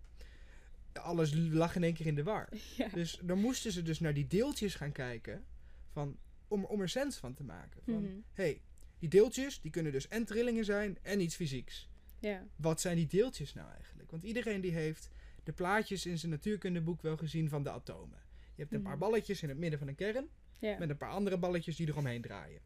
[0.92, 2.48] alles lag in één keer in de war.
[2.76, 2.88] Ja.
[2.88, 5.44] Dus dan moesten ze dus naar die deeltjes gaan kijken.
[5.90, 6.16] Van,
[6.48, 7.80] om, om er sens van te maken.
[7.84, 8.12] Van, Mhm.
[8.32, 8.60] hey,
[8.98, 11.88] die deeltjes die kunnen dus en trillingen zijn en iets fysieks.
[12.18, 12.46] Ja.
[12.56, 14.10] Wat zijn die deeltjes nou eigenlijk?
[14.10, 15.08] Want iedereen die heeft
[15.44, 18.18] de plaatjes in zijn natuurkundeboek wel gezien van de atomen.
[18.62, 18.98] Je hebt een Mhm.
[18.98, 20.28] paar balletjes in het midden van een kern.
[20.58, 20.78] Ja.
[20.78, 22.60] Met een paar andere balletjes die eromheen draaien.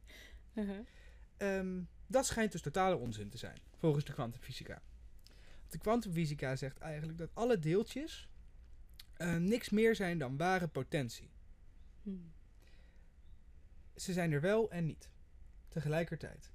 [0.55, 0.78] Uh-huh.
[1.36, 4.82] Ehm, dat schijnt dus totale onzin te zijn, volgens de kwantumfysica.
[5.68, 8.28] De kwantumfysica zegt eigenlijk dat alle deeltjes
[9.16, 11.30] eh, niks meer zijn dan ware potentie.
[12.03, 12.11] Hm.
[13.94, 15.11] Ze zijn er wel en niet,
[15.68, 16.51] tegelijkertijd.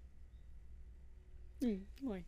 [1.57, 2.25] Hm, mooi.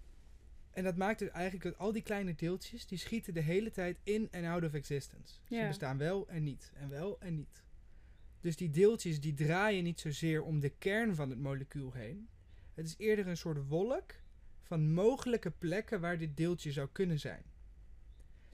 [0.73, 3.99] En dat maakt het eigenlijk dat al die kleine deeltjes, die schieten de hele tijd
[4.03, 5.33] in en out of existence.
[5.49, 7.63] Ze bestaan wel en niet, en wel en niet.
[8.41, 12.27] Dus die deeltjes die draaien niet zozeer om de kern van het molecuul heen.
[12.73, 14.13] Het is eerder een soort wolk
[14.61, 17.43] van mogelijke plekken waar dit deeltje zou kunnen zijn.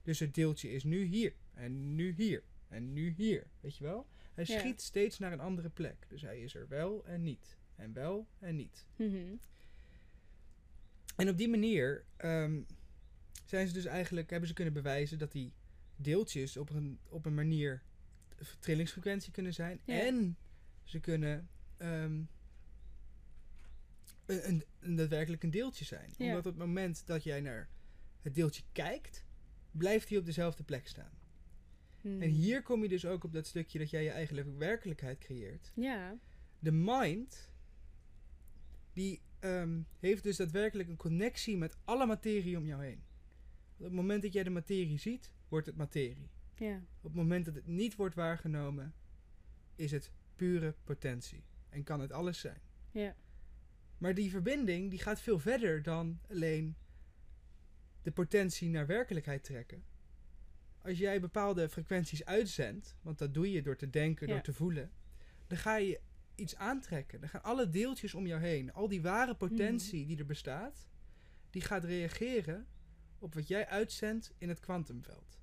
[0.04, 4.08] Dus het deeltje is nu hier, en nu hier, en nu hier, weet je wel?
[4.34, 4.60] Hij Ja.
[4.60, 6.06] schiet steeds naar een andere plek.
[6.08, 8.86] Dus hij is er wel en niet, en wel en niet.
[8.96, 9.36] Mhm.
[11.20, 12.62] En op die manier ehm,
[13.46, 15.54] zijn ze dus eigenlijk, hebben ze kunnen bewijzen dat die
[15.96, 17.84] deeltjes op een, op een manier
[18.60, 19.80] trillingsfrequentie kunnen zijn.
[19.86, 20.00] Ja.
[20.00, 20.38] En
[20.84, 22.22] ze kunnen ehm,
[24.26, 26.14] een, een, een daadwerkelijk een deeltje zijn.
[26.18, 26.26] Ja.
[26.26, 27.70] Omdat op het moment dat jij naar
[28.22, 29.26] het deeltje kijkt,
[29.72, 31.18] blijft hij op dezelfde plek staan.
[32.02, 32.22] Hm.
[32.22, 35.72] En hier kom je dus ook op dat stukje dat jij je eigen werkelijkheid creëert.
[35.76, 36.18] Ja.
[36.60, 37.50] De mind,
[38.94, 43.04] die ehm, heeft dus daadwerkelijk een connectie met alle materie om jou heen.
[43.78, 46.30] Op het moment dat jij de materie ziet, wordt het materie.
[46.56, 46.76] Ja.
[46.78, 48.94] Op het moment dat het niet wordt waargenomen,
[49.76, 51.44] is het pure potentie.
[51.70, 52.62] En kan het alles zijn.
[52.92, 53.16] Ja.
[53.98, 56.76] Maar die verbinding die gaat veel verder dan alleen
[58.02, 59.84] de potentie naar werkelijkheid trekken.
[60.82, 64.34] Als jij bepaalde frequenties uitzendt, want dat doe je door te denken, Ja.
[64.34, 64.92] door te voelen,
[65.48, 66.00] dan ga je
[66.40, 67.20] iets aantrekken.
[67.20, 70.88] Dan gaan alle deeltjes om jou heen, al die ware potentie die er bestaat,
[71.50, 72.68] die gaat reageren
[73.20, 75.40] op wat jij uitzendt in het kwantumveld.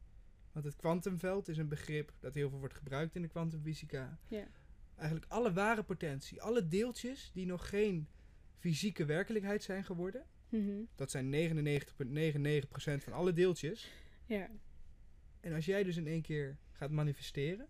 [0.52, 4.18] Want het kwantumveld is een begrip dat heel veel wordt gebruikt in de kwantumfysica.
[4.28, 4.48] Ja.
[4.94, 8.08] Eigenlijk alle ware potentie, alle deeltjes die nog geen
[8.58, 10.26] fysieke werkelijkheid zijn geworden.
[10.48, 10.82] Mhm.
[10.94, 13.90] Dat zijn 99,99% van alle deeltjes.
[14.26, 14.50] Ja.
[15.40, 17.68] En als jij dus in één keer gaat manifesteren.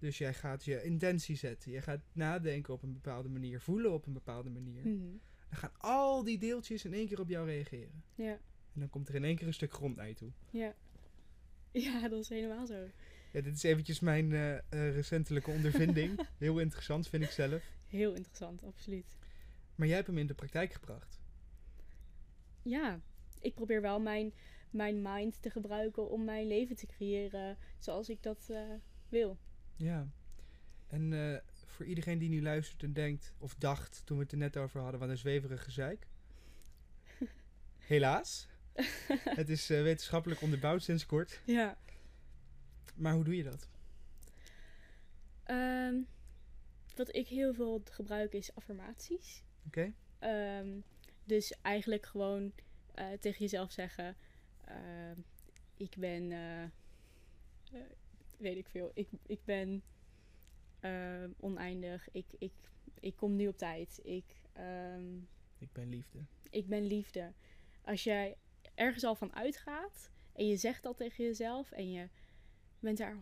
[0.00, 1.72] Dus jij gaat je intentie zetten.
[1.72, 3.60] Je gaat nadenken op een bepaalde manier.
[3.60, 4.86] Voelen op een bepaalde manier.
[4.86, 5.16] Mhm.
[5.48, 8.02] Dan gaan al die deeltjes in één keer op jou reageren.
[8.14, 8.38] Ja.
[8.72, 10.30] En dan komt er in één keer een stuk grond naar je toe.
[10.50, 10.74] Ja.
[11.72, 12.88] Ja, dat is helemaal zo.
[13.32, 14.62] Ja, dit is eventjes mijn eh, eh,
[14.94, 16.26] recentelijke ondervinding.
[16.38, 17.62] Heel interessant vind ik zelf.
[17.86, 19.16] Heel interessant, absoluut.
[19.74, 21.20] Maar jij hebt hem in de praktijk gebracht.
[22.62, 23.00] Ja,
[23.40, 24.32] ik probeer wel mijn,
[24.70, 28.62] mijn mind te gebruiken om mijn leven te creëren zoals ik dat eh,
[29.08, 29.38] wil.
[29.80, 30.08] Ja.
[30.86, 34.38] En eh, voor iedereen die nu luistert en denkt, of dacht toen we het er
[34.38, 36.06] net over hadden, wat een zweverige gezeik.
[37.78, 38.48] Helaas.
[39.40, 41.40] het is eh, wetenschappelijk onderbouwd sinds kort.
[41.44, 41.78] Ja.
[42.94, 43.68] Maar hoe doe je dat?
[45.44, 45.94] Ehm,
[46.96, 49.42] wat ik heel veel gebruik is affirmaties.
[49.66, 49.92] Oké?
[50.18, 50.80] Ehm,
[51.24, 52.52] dus eigenlijk gewoon
[52.94, 54.16] eh, tegen jezelf zeggen:
[54.64, 55.18] ehm,
[55.76, 56.32] Ik ben,
[58.40, 59.82] weet ik veel, ik, ik ben
[60.80, 62.52] eh, oneindig, ik, ik,
[63.00, 65.16] ik kom nu op tijd, ik, ehm,
[65.58, 66.18] Ik ben liefde.
[66.50, 67.32] ik ben liefde.
[67.84, 68.36] Als jij
[68.74, 72.08] ergens al van uitgaat en je zegt dat tegen jezelf en je
[72.78, 73.18] bent daar 100%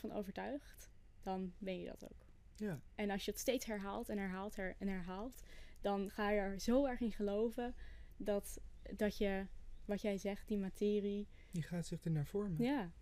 [0.00, 0.90] van overtuigd,
[1.22, 2.26] dan ben je dat ook.
[2.56, 2.80] Ja.
[2.94, 5.42] En als je het steeds herhaalt en herhaalt her- en herhaalt,
[5.80, 7.74] dan ga je er zo erg in geloven
[8.16, 8.60] dat,
[8.96, 9.46] dat je,
[9.84, 11.28] wat jij zegt, die materie.
[11.50, 12.62] Die gaat zich er naar vormen.
[12.64, 12.92] Ja,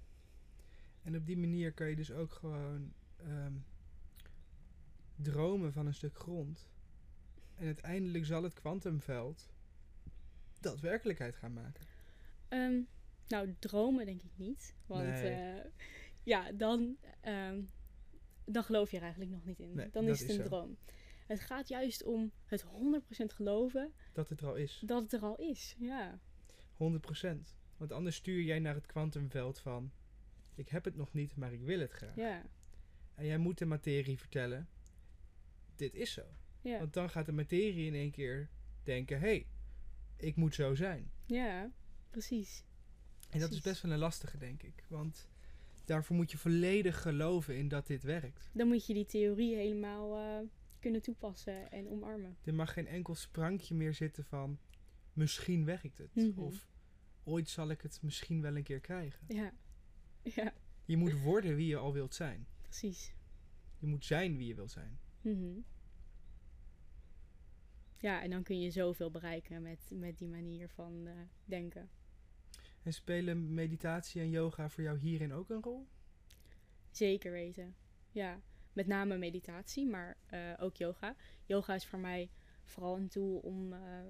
[1.03, 3.53] En op die manier kan je dus ook gewoon ehm,
[5.17, 6.69] dromen van een stuk grond.
[7.55, 9.53] En uiteindelijk zal het kwantumveld
[10.61, 11.87] dat werkelijkheid gaan maken.
[12.49, 12.81] Ehm,
[13.29, 14.75] nou, dromen denk ik niet.
[14.87, 15.31] Want Nee.
[15.33, 15.65] eh,
[16.23, 17.63] ja, dan, ehm,
[18.45, 19.75] dan geloof je er eigenlijk nog niet in.
[19.75, 20.77] Nee, dan is het een droom.
[21.27, 24.83] Het gaat juist om het 100% geloven Dat het er al is.
[24.87, 25.77] dat het er al is.
[25.79, 26.19] Ja,
[26.77, 27.55] 100%.
[27.77, 29.93] Want anders stuur jij naar het kwantumveld van...
[30.55, 32.17] Ik heb het nog niet, maar ik wil het graag.
[32.17, 32.43] ja,
[33.15, 34.69] En jij moet de materie vertellen...
[35.77, 36.23] Dit is zo.
[36.61, 36.79] ja.
[36.79, 38.49] Want dan gaat de materie in één keer
[38.83, 39.19] denken...
[39.21, 39.47] Hé, hey,
[40.17, 41.11] ik moet zo zijn.
[41.27, 41.71] ja
[42.11, 42.65] precies.
[43.31, 44.85] En dat is best wel een lastige, denk ik.
[44.89, 45.29] Want
[45.85, 48.51] daarvoor moet je volledig geloven in dat dit werkt.
[48.53, 50.47] Dan moet je die theorie helemaal eh,
[50.79, 52.37] kunnen toepassen en omarmen.
[52.45, 54.59] Er mag geen enkel sprankje meer zitten van...
[55.13, 56.15] Misschien werkt het.
[56.15, 56.41] Mhm.
[56.41, 56.69] Of
[57.25, 59.21] ooit zal ik het misschien wel een keer krijgen.
[59.29, 59.53] Ja,
[60.37, 60.53] ja,
[60.85, 62.47] Je moet worden wie je al wilt zijn.
[62.63, 63.15] precies.
[63.79, 64.99] Je moet zijn wie je wilt zijn.
[65.21, 65.59] Mhm.
[67.99, 71.13] Ja, en dan kun je zoveel bereiken met, met die manier van eh,
[71.45, 71.91] denken.
[72.83, 75.87] En spelen meditatie en yoga voor jou hierin ook een rol?
[76.91, 77.75] Zeker weten.
[78.11, 78.41] Ja,
[78.73, 81.17] met name meditatie, maar eh, ook yoga.
[81.47, 82.31] Yoga is voor mij
[82.65, 84.07] vooral een tool om, eh,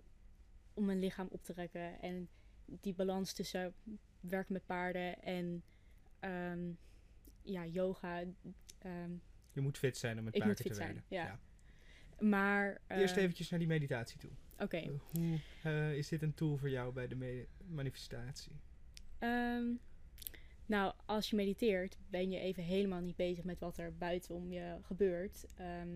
[0.75, 2.01] om mijn lichaam op te rekken.
[2.01, 2.29] En
[2.65, 3.75] die balans tussen
[4.21, 5.63] werken met paarden en
[6.21, 6.71] ehm,
[7.43, 8.23] ja, yoga.
[8.79, 9.11] ehm,
[9.53, 11.05] Je moet fit zijn om met paarden te zijn, werken.
[11.09, 11.39] ja.
[12.19, 12.81] maar.
[12.89, 14.31] Eerst eh, eventjes naar die meditatie toe.
[14.59, 14.77] Oké.
[14.77, 18.53] Eh, hoe eh, is dit een tool voor jou bij de manifestatie?
[19.19, 19.65] Ehm,
[20.67, 24.79] nou, als je mediteert, ben je even helemaal niet bezig met wat er buitenom je
[24.83, 25.47] gebeurt.
[25.57, 25.95] Ehm,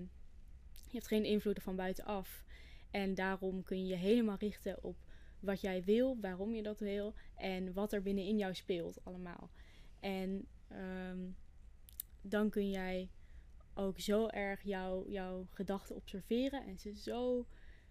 [0.70, 2.44] je hebt geen invloeden van buitenaf.
[2.90, 4.96] En daarom kun je je helemaal richten op
[5.40, 9.50] wat jij wil, waarom je dat wil en wat er binnenin jou speelt allemaal.
[10.04, 11.30] En ehm,
[12.20, 13.10] dan kun jij
[13.74, 17.46] ook zo erg jouw jouw gedachten observeren en ze zo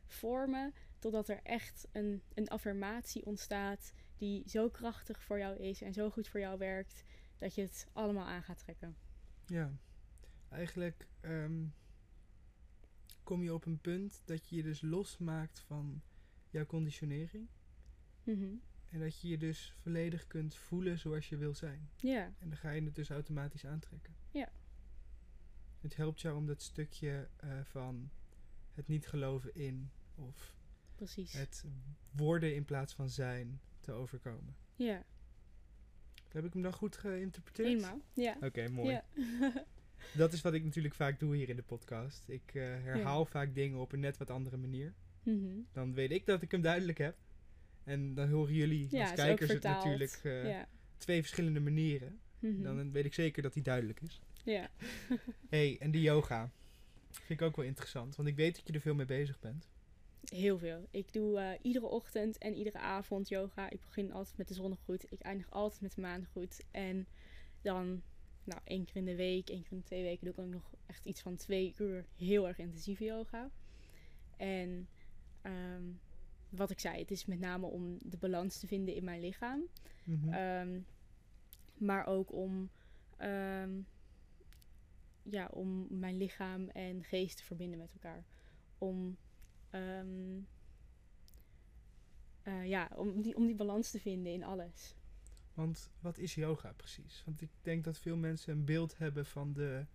[0.06, 5.94] vormen totdat er echt een, een affirmatie ontstaat die zo krachtig voor jou is en
[5.94, 7.04] zo goed voor jou werkt
[7.38, 8.96] dat je het allemaal aan gaat trekken.
[9.46, 9.78] Ja,
[10.50, 11.66] eigenlijk ehm,
[13.24, 16.02] kom je op een punt dat je je dus losmaakt van
[16.50, 17.48] jouw conditionering.
[18.24, 18.56] Mhm.
[18.94, 21.90] En dat je je dus volledig kunt voelen zoals je wil zijn.
[21.96, 24.16] Ja, En dan ga je het dus automatisch aantrekken.
[24.32, 24.50] Ja.
[25.82, 28.10] Het helpt jou om dat stukje eh, van
[28.74, 30.56] het niet geloven in of
[30.96, 31.34] precies.
[31.34, 31.66] het
[32.12, 34.56] worden in plaats van zijn te overkomen.
[34.76, 35.04] Ja,
[36.28, 37.68] Heb ik hem dan goed geïnterpreteerd?
[37.70, 38.02] eenmaal.
[38.14, 38.38] Ja.
[38.42, 38.92] Oké, mooi.
[38.92, 39.06] Ja.
[40.16, 42.24] Dat is wat ik natuurlijk vaak doe hier in de podcast.
[42.30, 44.94] Ik eh, herhaal vaak dingen op een net wat andere manier.
[45.24, 45.60] Mhm.
[45.72, 47.18] Dan weet ik dat ik hem duidelijk heb.
[47.84, 50.68] En dan horen jullie Ja, als het kijkers het natuurlijk ja.
[50.98, 52.20] twee verschillende manieren.
[52.40, 52.62] Mhm.
[52.62, 54.22] Dan weet ik zeker dat die duidelijk is.
[54.44, 54.70] ja.
[55.50, 56.52] hey, en die yoga.
[57.12, 58.16] Vind ik ook wel interessant.
[58.16, 59.68] Want ik weet dat je er veel mee bezig bent.
[60.24, 60.88] Heel veel.
[60.92, 63.70] Ik doe eh, iedere ochtend en iedere avond yoga.
[63.70, 65.12] Ik begin altijd met de zonnegroet.
[65.12, 66.64] Ik eindig altijd met de maangroet.
[66.72, 67.08] En
[67.62, 68.02] dan,
[68.44, 70.54] nou, één keer in de week, één keer in de twee weken doe ik ook
[70.54, 73.50] nog echt iets van twee uur heel erg intensieve yoga.
[74.38, 74.88] En
[75.42, 75.84] ehm,
[76.56, 79.62] wat ik zei, het is met name om de balans te vinden in mijn lichaam.
[80.04, 80.34] Mhm.
[80.34, 80.80] Ehm,
[81.74, 82.70] maar ook om,
[83.18, 83.72] ehm,
[85.24, 88.24] ja, om mijn lichaam en geest te verbinden met elkaar.
[88.78, 89.18] Om,
[89.70, 90.40] ehm,
[92.42, 94.96] eh, ja, om, die, om die balans te vinden in alles.
[95.54, 97.22] Want wat is yoga precies?
[97.26, 99.86] Want ik denk dat veel mensen een beeld hebben van de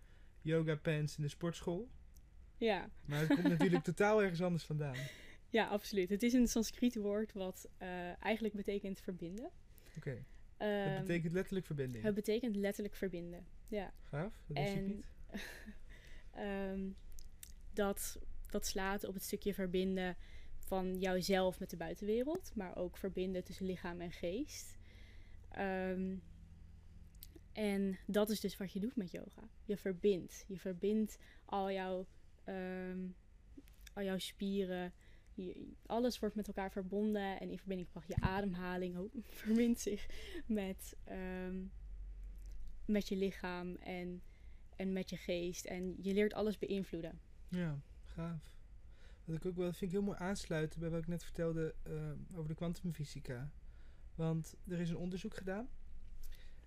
[0.43, 1.89] yoga pants in de sportschool.
[2.57, 4.97] Ja, Maar het komt natuurlijk totaal ergens anders vandaan.
[5.51, 6.09] Ja, absoluut.
[6.09, 9.51] Het is een Sanskriet woord wat eh, eigenlijk betekent verbinden.
[9.97, 10.25] Oké, het
[10.57, 12.05] Ehm, betekent letterlijk verbinding.
[12.05, 13.47] het betekent letterlijk verbinden.
[13.69, 13.93] Ja.
[14.03, 15.07] Gaaf, dat wist ik En niet.
[16.33, 16.89] Ehm,
[17.73, 18.19] dat,
[18.51, 20.17] dat slaat op het stukje verbinden
[20.59, 24.79] van jouzelf met de buitenwereld, maar ook verbinden tussen lichaam en geest.
[25.51, 26.17] Ehm,
[27.53, 29.49] en dat is dus wat je doet met yoga.
[29.65, 30.45] Je verbindt.
[30.49, 32.07] Je verbindt al jouw,
[33.95, 34.93] al jouw spieren.
[35.45, 38.09] Je- alles wordt met elkaar verbonden en in verbinding gebracht.
[38.09, 39.11] Je ademhaling ook
[39.43, 40.07] verbindt zich
[40.47, 41.57] met, ehm,
[42.85, 44.23] met je lichaam en
[44.77, 45.65] en met je geest.
[45.65, 47.21] En je leert alles beïnvloeden.
[47.49, 48.57] Ja, gaaf.
[49.25, 52.11] Wat ik ook wel vind ik heel mooi aansluiten bij wat ik net vertelde eh,
[52.35, 53.51] over de kwantumfysica.
[54.15, 55.69] Want er is een onderzoek gedaan.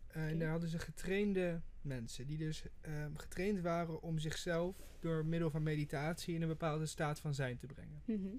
[0.07, 2.27] Eh, En daar hadden ze getrainde mensen.
[2.27, 7.19] Die dus eh, getraind waren om zichzelf door middel van meditatie in een bepaalde staat
[7.19, 8.01] van zijn te brengen.
[8.05, 8.35] Mhm.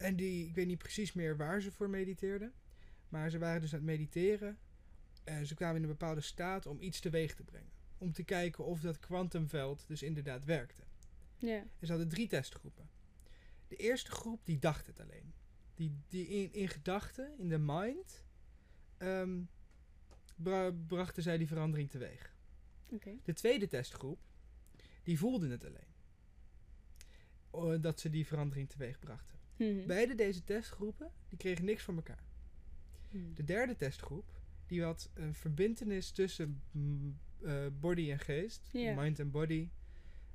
[0.00, 2.52] En die, ik weet niet precies meer waar ze voor mediteerden.
[3.08, 4.58] Maar ze waren dus aan het mediteren.
[5.24, 7.70] En ze kwamen in een bepaalde staat om iets teweeg te brengen.
[7.98, 10.82] Om te kijken of dat kwantumveld dus inderdaad werkte.
[11.38, 11.56] Ja.
[11.58, 12.88] En ze hadden drie testgroepen.
[13.68, 15.32] De eerste groep die dacht het alleen.
[15.74, 18.24] Die, die in, in gedachten, in de mind,
[18.96, 19.40] ehm,
[20.36, 22.34] bra- brachten zij die verandering teweeg.
[23.24, 24.20] De tweede testgroep,
[25.02, 25.88] die voelden het alleen.
[27.80, 29.38] Dat ze die verandering teweeg brachten.
[29.60, 29.86] Mhm.
[29.86, 32.24] Beide deze testgroepen, die kregen niks van elkaar.
[33.10, 33.34] Mhm.
[33.34, 39.30] De derde testgroep, die had een verbintenis tussen mm, eh, body en geest, mind en
[39.30, 39.68] body,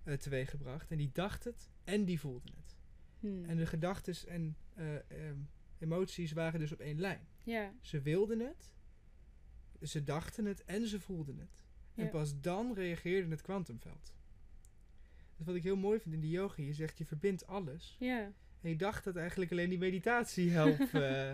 [0.03, 0.91] eh teweeggebracht.
[0.91, 2.75] En die dacht het en die voelden het.
[3.19, 3.49] Mhm.
[3.49, 4.85] En de gedachten en eh,
[5.77, 7.27] emoties waren dus op één lijn.
[7.81, 8.71] Ze wilden het,
[9.81, 11.63] ze dachten het en ze voelden het.
[11.95, 14.13] En pas dan reageerde het kwantumveld.
[15.37, 17.95] Dus wat ik heel mooi vind in die yoga, je zegt je verbindt alles.
[17.99, 18.33] Ja.
[18.65, 21.33] En je dacht dat eigenlijk alleen die meditatie helpt eh,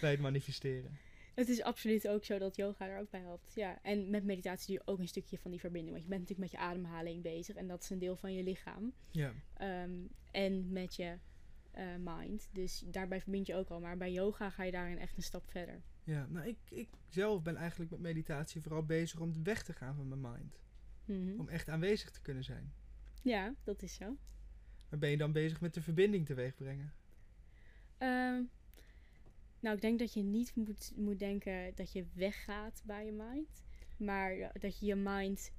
[0.00, 0.98] bij het manifesteren.
[1.34, 3.52] Het is absoluut ook zo dat yoga er ook bij helpt.
[3.54, 3.82] Ja.
[3.82, 5.92] En met meditatie doe je ook een stukje van die verbinding.
[5.92, 7.56] Want je bent natuurlijk met je ademhaling bezig.
[7.56, 8.92] En dat is een deel van je lichaam.
[9.10, 9.90] Ja, Ehm,
[10.30, 11.18] en met je
[11.70, 12.48] eh, mind.
[12.52, 13.80] Dus daarbij verbind je ook al.
[13.80, 15.82] Maar bij yoga ga je daarin echt een stap verder.
[16.04, 16.26] ja.
[16.28, 20.08] nou ik, ik zelf ben eigenlijk met meditatie vooral bezig om weg te gaan van
[20.08, 20.60] mijn mind.
[21.04, 21.40] Mhm.
[21.40, 22.72] Om echt aanwezig te kunnen zijn.
[23.22, 24.16] Ja, dat is zo.
[24.90, 26.92] Maar ben je dan bezig met de verbinding teweeg brengen?
[27.98, 28.42] Ehm,
[29.60, 33.62] nou, ik denk dat je niet moet, moet denken dat je weggaat bij je mind.
[33.96, 35.52] Maar dat je je mind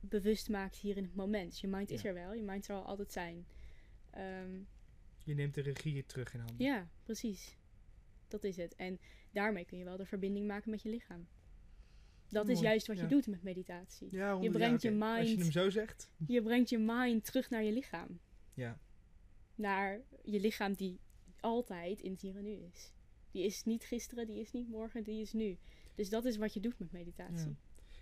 [0.00, 1.50] bewust maakt hier in het moment.
[1.50, 2.08] Dus je mind is Ja.
[2.08, 2.34] er wel.
[2.34, 3.46] Je mind zal altijd zijn.
[4.10, 4.50] Ehm,
[5.24, 6.66] Je neemt de regie terug in handen.
[6.66, 7.56] ja, precies.
[8.28, 8.74] Dat is het.
[8.76, 8.98] En
[9.30, 11.26] daarmee kun je wel de verbinding maken met je lichaam.
[12.28, 13.02] Dat is juist wat ja.
[13.02, 14.08] je doet met meditatie.
[14.10, 15.04] Ja, Je brengt ja, je oké.
[15.06, 16.10] Als je mind- hem zo zegt.
[16.26, 18.18] Je brengt je mind terug naar je lichaam.
[18.54, 18.78] Ja.
[19.54, 21.00] Naar je lichaam die
[21.40, 22.92] altijd in het hier en nu is.
[23.30, 25.58] Die is niet gisteren, die is niet morgen, die is nu.
[25.94, 27.56] Dus dat is wat je doet met meditatie.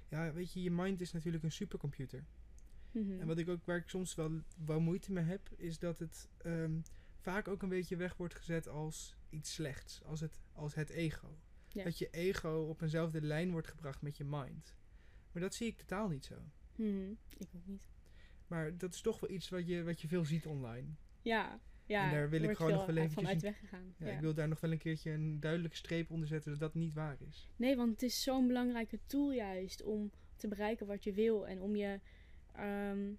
[0.09, 2.25] Ja, weet je, je mind is natuurlijk een supercomputer.
[2.93, 3.21] Mhm.
[3.21, 4.31] En wat ik ook, waar ik soms wel,
[4.65, 6.81] wel moeite mee heb, is dat het ehm,
[7.19, 10.05] vaak ook een beetje weg wordt gezet als iets slechts.
[10.05, 11.39] Als het, als het ego.
[11.69, 11.85] Ja.
[11.85, 14.75] Dat je ego op eenzelfde lijn wordt gebracht met je mind.
[15.33, 16.35] Maar dat zie ik totaal niet zo.
[16.77, 17.11] Mhm.
[17.37, 17.89] Ik ook niet.
[18.51, 20.87] Maar dat is toch wel iets wat je, wat je veel ziet online.
[21.23, 22.05] Ja, ja.
[22.05, 23.95] En daar wil ik gewoon nog wel uit- van uit eventjes weggegaan.
[23.99, 24.13] Ja, Ja.
[24.13, 26.93] Ik wil daar nog wel een keertje een duidelijke streep onder zetten dat dat niet
[26.95, 27.49] waar is.
[27.57, 31.47] Nee, want het is zo'n belangrijke tool juist om te bereiken wat je wil.
[31.49, 32.01] En om je...
[32.55, 33.13] ehm,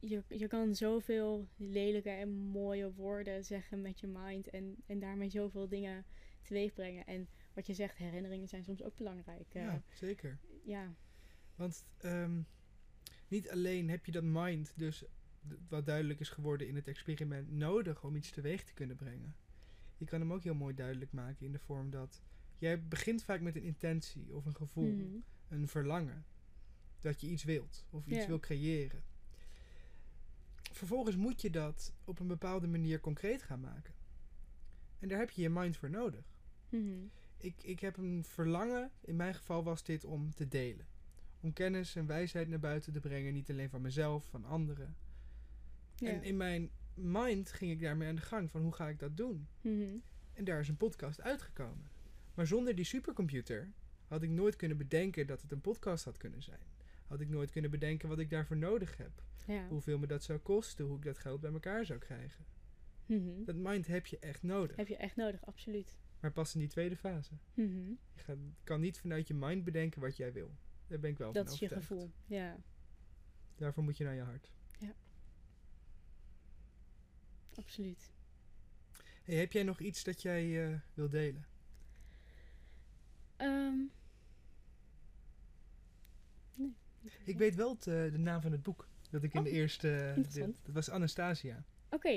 [0.00, 4.50] je, je kan zoveel lelijke en mooie woorden zeggen met je mind.
[4.50, 6.04] En, en daarmee zoveel dingen
[6.42, 7.06] teweeg brengen.
[7.06, 9.54] En wat je zegt, herinneringen zijn soms ook belangrijk.
[9.54, 10.38] eh, Ja, zeker.
[10.64, 10.94] ja.
[11.54, 12.40] Want ehm,
[13.32, 15.04] niet alleen heb je dat mind, dus
[15.68, 19.34] wat duidelijk is geworden in het experiment, nodig om iets teweeg te kunnen brengen.
[19.96, 22.22] Je kan hem ook heel mooi duidelijk maken in de vorm dat
[22.58, 25.16] jij begint vaak met een intentie of een gevoel, Mhm.
[25.48, 26.24] een verlangen.
[27.00, 29.02] Dat je iets wilt of iets wil creëren.
[30.72, 33.94] Vervolgens moet je dat op een bepaalde manier concreet gaan maken.
[34.98, 36.24] En daar heb je je mind voor nodig.
[36.68, 37.04] Mhm.
[37.36, 40.86] Ik, ik heb een verlangen, in mijn geval was dit om te delen.
[41.42, 44.96] Om kennis en wijsheid naar buiten te brengen, niet alleen van mezelf, van anderen.
[45.96, 46.08] Ja.
[46.08, 49.16] En in mijn mind ging ik daarmee aan de gang van hoe ga ik dat
[49.16, 49.48] doen?
[49.60, 49.96] Mhm.
[50.32, 51.90] En daar is een podcast uitgekomen.
[52.34, 53.72] Maar zonder die supercomputer
[54.06, 56.60] had ik nooit kunnen bedenken dat het een podcast had kunnen zijn.
[57.06, 59.22] Had ik nooit kunnen bedenken wat ik daarvoor nodig heb.
[59.46, 59.68] ja.
[59.68, 62.44] Hoeveel me dat zou kosten, hoe ik dat geld bij elkaar zou krijgen.
[63.06, 63.44] Mhm.
[63.44, 64.76] Dat mind heb je echt nodig.
[64.76, 65.98] Heb je echt nodig, absoluut.
[66.20, 67.32] Maar pas in die tweede fase.
[67.54, 67.88] Mhm.
[68.14, 70.50] Je gaat, kan niet vanuit je mind bedenken wat jij wil.
[70.92, 72.10] Daar ben ik wel Dat van is je gevoel.
[72.26, 72.56] Ja,
[73.56, 74.50] Daarvoor moet je naar je hart.
[77.54, 78.10] absoluut.
[79.22, 81.46] Hey, heb jij nog iets dat jij eh, wil delen?
[83.36, 83.74] Ehm,
[87.24, 88.88] Ik weet wel het, eh, de naam van het boek.
[89.10, 89.96] Dat ik in Oh, de eerste...
[89.98, 91.64] eh, deel- dat was Anastasia.
[91.90, 92.08] Oké,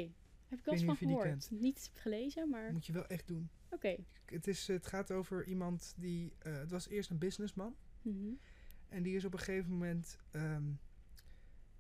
[0.48, 1.52] heb ik wel weet eens van gehoord.
[1.52, 3.50] Niet gelezen, maar moet je wel echt doen.
[3.70, 3.96] oké.
[4.26, 6.34] Het, is, het gaat over iemand die...
[6.40, 7.76] het was eerst een businessman.
[8.02, 8.34] Mhm.
[8.90, 10.64] En die is op een gegeven moment ehm,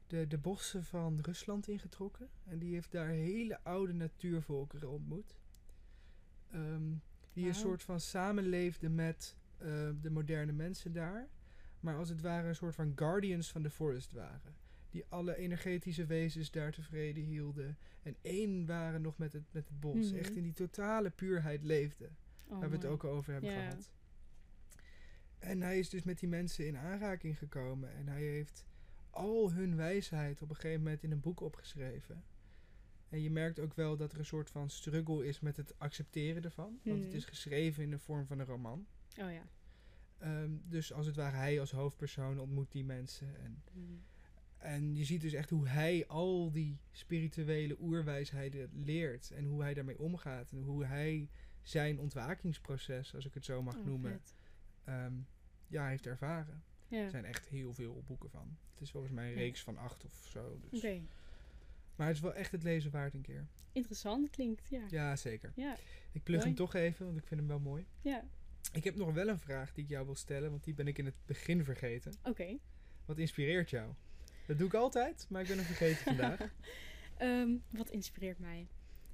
[0.08, 2.30] de, de bossen van Rusland ingetrokken.
[2.44, 5.36] En die heeft daar hele oude natuurvolkeren ontmoet.
[6.52, 6.94] Ehm,
[7.34, 11.28] die een soort van samenleefde met eh, de moderne mensen daar.
[11.80, 14.56] Maar als het ware een soort van guardians van de forest waren.
[14.90, 17.78] Die alle energetische wezens daar tevreden hielden.
[18.04, 20.12] En één waren nog met het, met het bos.
[20.12, 20.20] Mhm.
[20.20, 22.16] Echt in die totale puurheid leefden.
[22.48, 23.92] Oh, waar we het ook over hebben gehad.
[25.46, 27.94] En hij is dus met die mensen in aanraking gekomen.
[27.96, 28.66] En hij heeft
[29.10, 32.24] al hun wijsheid op een gegeven moment in een boek opgeschreven.
[33.10, 36.44] En je merkt ook wel dat er een soort van struggle is met het accepteren
[36.44, 36.80] ervan.
[36.84, 37.18] Want het Mhm.
[37.18, 38.86] is geschreven in de vorm van een roman.
[39.20, 39.48] Oh ja.
[40.18, 43.40] Ehm, dus als het ware hij als hoofdpersoon ontmoet die mensen.
[43.40, 43.94] En, Mhm.
[44.58, 49.32] en je ziet dus echt hoe hij al die spirituele oerwijsheden leert.
[49.32, 50.52] En hoe hij daarmee omgaat.
[50.52, 51.30] En hoe hij
[51.62, 54.22] zijn ontwakingsproces, als ik het zo mag Oh, noemen.
[55.68, 56.64] Ja, heeft ervaren.
[56.88, 56.98] Ja.
[56.98, 58.58] Er zijn echt heel veel boeken van.
[58.72, 60.60] Het is volgens mij een reeks van acht of zo.
[60.60, 60.80] Dus.
[60.80, 61.02] Oké.
[61.96, 63.48] Maar het is wel echt het lezen waard een keer.
[63.72, 64.86] Interessant klinkt, ja.
[64.90, 65.52] Ja, zeker.
[65.56, 65.78] Ja.
[66.12, 67.86] Ik plug hem toch even, want ik vind hem wel mooi.
[68.02, 68.24] Ja.
[68.72, 70.98] Ik heb nog wel een vraag die ik jou wil stellen, want die ben ik
[70.98, 72.14] in het begin vergeten.
[72.24, 72.58] Oké.
[73.06, 73.94] Wat inspireert jou?
[74.48, 76.54] Dat doe ik altijd, maar ik ben hem vergeten vandaag.
[77.18, 78.68] Ehm, wat inspireert mij?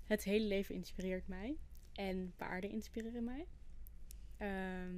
[0.03, 1.57] Het hele leven inspireert mij.
[1.93, 3.47] En paarden inspireren mij.
[4.37, 4.95] Ehm,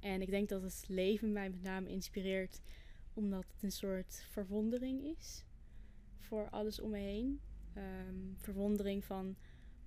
[0.00, 2.60] en ik denk dat het leven mij met name inspireert
[3.14, 5.44] omdat het een soort verwondering is
[6.18, 7.40] voor alles om me heen.
[7.74, 9.36] Ehm, verwondering van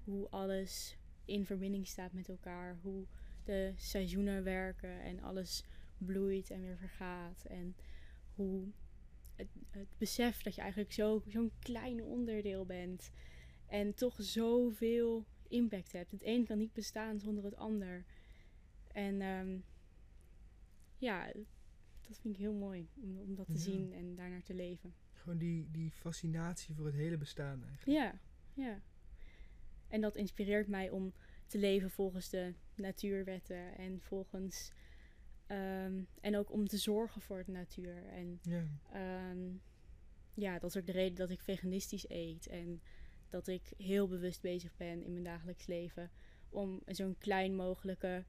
[0.03, 2.77] hoe alles in verbinding staat met elkaar.
[2.81, 3.05] Hoe
[3.43, 5.63] de seizoenen werken en alles
[5.97, 7.45] bloeit en weer vergaat.
[7.45, 7.75] En
[8.35, 8.67] hoe
[9.35, 13.11] het, het besef dat je eigenlijk zo- zo'n klein onderdeel bent.
[13.67, 16.11] En toch zoveel impact hebt.
[16.11, 18.05] Het een kan niet bestaan zonder het ander.
[18.91, 19.57] En ehm,
[21.01, 21.31] ja,
[22.07, 23.59] dat vind ik heel mooi om, om dat te Ja.
[23.59, 24.93] zien en daarnaar te leven.
[25.13, 27.99] Gewoon die, die fascinatie voor het hele bestaan eigenlijk.
[27.99, 28.19] Ja,
[28.53, 28.81] ja.
[29.87, 31.13] En dat inspireert mij om
[31.47, 34.71] te leven volgens de natuurwetten en volgens.
[35.47, 38.07] ehm, en ook om te zorgen voor de natuur.
[38.07, 38.67] En Ja.
[38.91, 39.49] ehm,
[40.33, 42.47] ja, dat is ook de reden dat ik veganistisch eet.
[42.47, 42.81] En
[43.29, 46.11] dat ik heel bewust bezig ben in mijn dagelijks leven.
[46.49, 48.25] Om zo'n klein mogelijke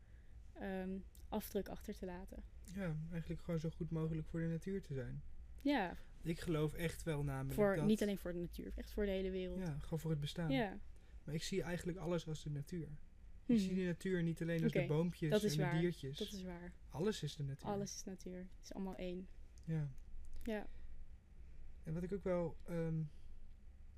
[0.53, 0.99] ehm,
[1.29, 2.43] afdruk achter te laten.
[2.75, 5.23] Ja, eigenlijk gewoon zo goed mogelijk voor de natuur te zijn.
[5.61, 7.87] Ja, Ik geloof echt wel namelijk voor, dat...
[7.87, 9.59] niet alleen voor de natuur, echt voor de hele wereld.
[9.59, 10.51] Ja, gewoon voor het bestaan.
[10.51, 10.79] ja.
[11.25, 12.89] Maar ik zie eigenlijk alles als de natuur.
[13.47, 16.19] Ik zie de natuur niet alleen als de boompjes dat is en de diertjes.
[16.19, 16.73] Dat is waar.
[16.91, 17.69] Alles is de natuur.
[17.69, 18.39] Alles is natuur.
[18.39, 19.29] Het is allemaal één.
[19.65, 19.91] Ja.
[20.43, 20.67] Ja.
[21.83, 23.03] En wat ik ook wel ehm,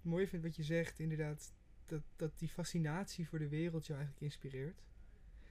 [0.02, 1.52] mooi vind wat je zegt, inderdaad,
[1.86, 4.82] dat, dat die fascinatie voor de wereld jou eigenlijk inspireert.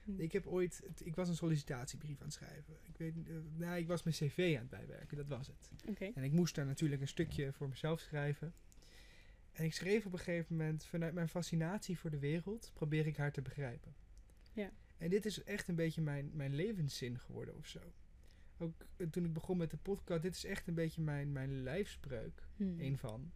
[0.04, 0.20] Hm.
[0.20, 2.74] Ik heb ooit, ik was een sollicitatiebrief aan het schrijven.
[2.82, 5.70] Ik weet, eh, nou, ik was mijn cv aan het bijwerken, dat was het.
[6.14, 8.54] En ik moest daar natuurlijk een stukje voor mezelf schrijven.
[9.52, 13.16] En ik schreef op een gegeven moment, vanuit mijn fascinatie voor de wereld, probeer ik
[13.16, 13.94] haar te begrijpen.
[14.52, 14.70] Ja.
[14.98, 17.80] En dit is echt een beetje mijn, mijn levenszin geworden of zo.
[18.58, 21.62] Ook eh, toen ik begon met de podcast, dit is echt een beetje mijn, mijn
[21.62, 22.80] lijfspreuk, Hm.
[22.80, 23.32] een van.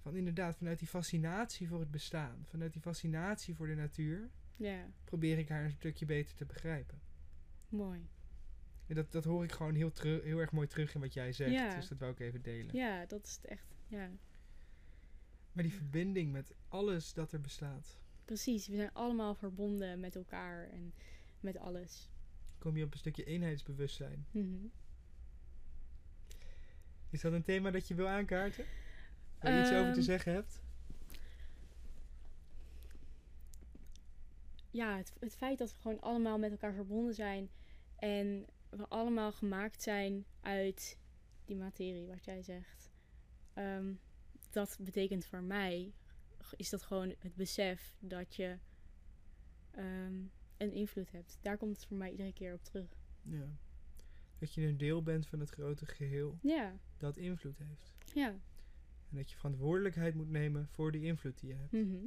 [0.00, 4.86] Van inderdaad, vanuit die fascinatie voor het bestaan, vanuit die fascinatie voor de natuur, Ja,
[5.04, 7.00] probeer ik haar een stukje beter te begrijpen.
[7.68, 8.08] mooi.
[8.86, 11.52] En dat, dat hoor ik gewoon heel, heel erg mooi terug in wat jij zegt,
[11.52, 11.74] Ja.
[11.74, 12.74] dus dat wou ik even delen.
[12.76, 13.66] Ja, dat is het echt.
[13.86, 14.10] Ja,
[15.52, 17.98] Maar die verbinding met alles dat er bestaat.
[18.24, 18.66] precies.
[18.68, 20.92] We zijn allemaal verbonden met elkaar en
[21.40, 22.10] met alles.
[22.58, 24.26] Kom je op een stukje eenheidsbewustzijn.
[24.30, 24.66] Mhm.
[27.10, 28.64] Is dat een thema dat je wil aankaarten?
[29.40, 30.62] Waar je iets over te Ehm, zeggen hebt?
[34.78, 37.50] Ja, het, het feit dat we gewoon allemaal met elkaar verbonden zijn
[37.96, 40.98] en we allemaal gemaakt zijn uit
[41.44, 42.90] die materie, wat jij zegt.
[43.54, 43.92] Ehm,
[44.50, 45.92] dat betekent voor mij,
[46.56, 48.58] is dat gewoon het besef dat je
[49.70, 50.22] ehm,
[50.56, 51.38] een invloed hebt.
[51.42, 52.96] Daar komt het voor mij iedere keer op terug.
[53.22, 53.48] Ja.
[54.38, 57.94] Dat je een deel bent van het grote geheel Ja, dat invloed heeft.
[58.14, 58.28] ja.
[59.10, 61.72] En dat je verantwoordelijkheid moet nemen voor die invloed die je hebt.
[61.72, 62.06] Mhm.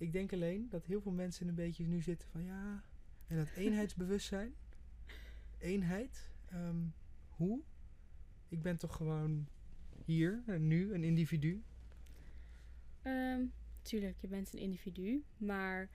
[0.00, 2.82] Ik denk alleen dat heel veel mensen een beetje nu zitten van ja.
[3.26, 4.54] En dat eenheidsbewustzijn.
[5.58, 6.30] Eenheid.
[6.46, 6.86] ehm,
[7.28, 7.60] hoe?
[8.48, 9.48] Ik ben toch gewoon
[10.04, 11.62] hier en nu een individu.
[13.02, 13.44] Ehm,
[13.82, 15.90] tuurlijk, je bent een individu, maar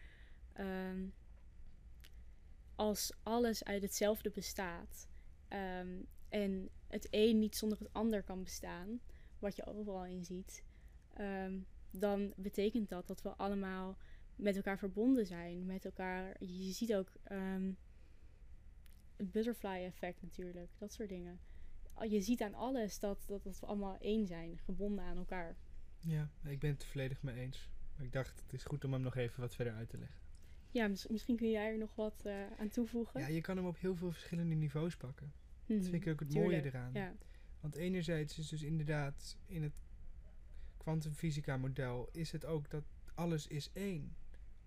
[0.53, 1.05] ehm,
[2.75, 5.07] als alles uit hetzelfde bestaat
[6.29, 8.99] en het een niet zonder het ander kan bestaan,
[9.39, 10.63] wat je overal in ziet,
[11.99, 13.97] dan betekent dat dat we allemaal
[14.35, 15.65] met elkaar verbonden zijn.
[15.65, 17.71] Met elkaar, je ziet ook ehm,
[19.15, 21.39] het butterfly effect natuurlijk, dat soort dingen.
[22.09, 25.55] Je ziet aan alles dat, dat, dat we allemaal één zijn, gebonden aan elkaar.
[25.99, 27.69] Ja, ik ben het er volledig mee eens.
[27.95, 30.17] Maar ik dacht, het is goed om hem nog even wat verder uit te leggen.
[30.71, 33.19] Ja, mis- misschien kun jij er nog wat eh, aan toevoegen.
[33.19, 35.33] Ja, je kan hem op heel veel verschillende niveaus pakken.
[35.65, 36.93] Mhm, Dat vind ik ook het mooie eraan.
[36.93, 37.15] Ja,
[37.59, 39.73] Want enerzijds is dus inderdaad in het
[40.85, 42.83] kwantumfysica model is het ook dat
[43.15, 44.15] alles is één.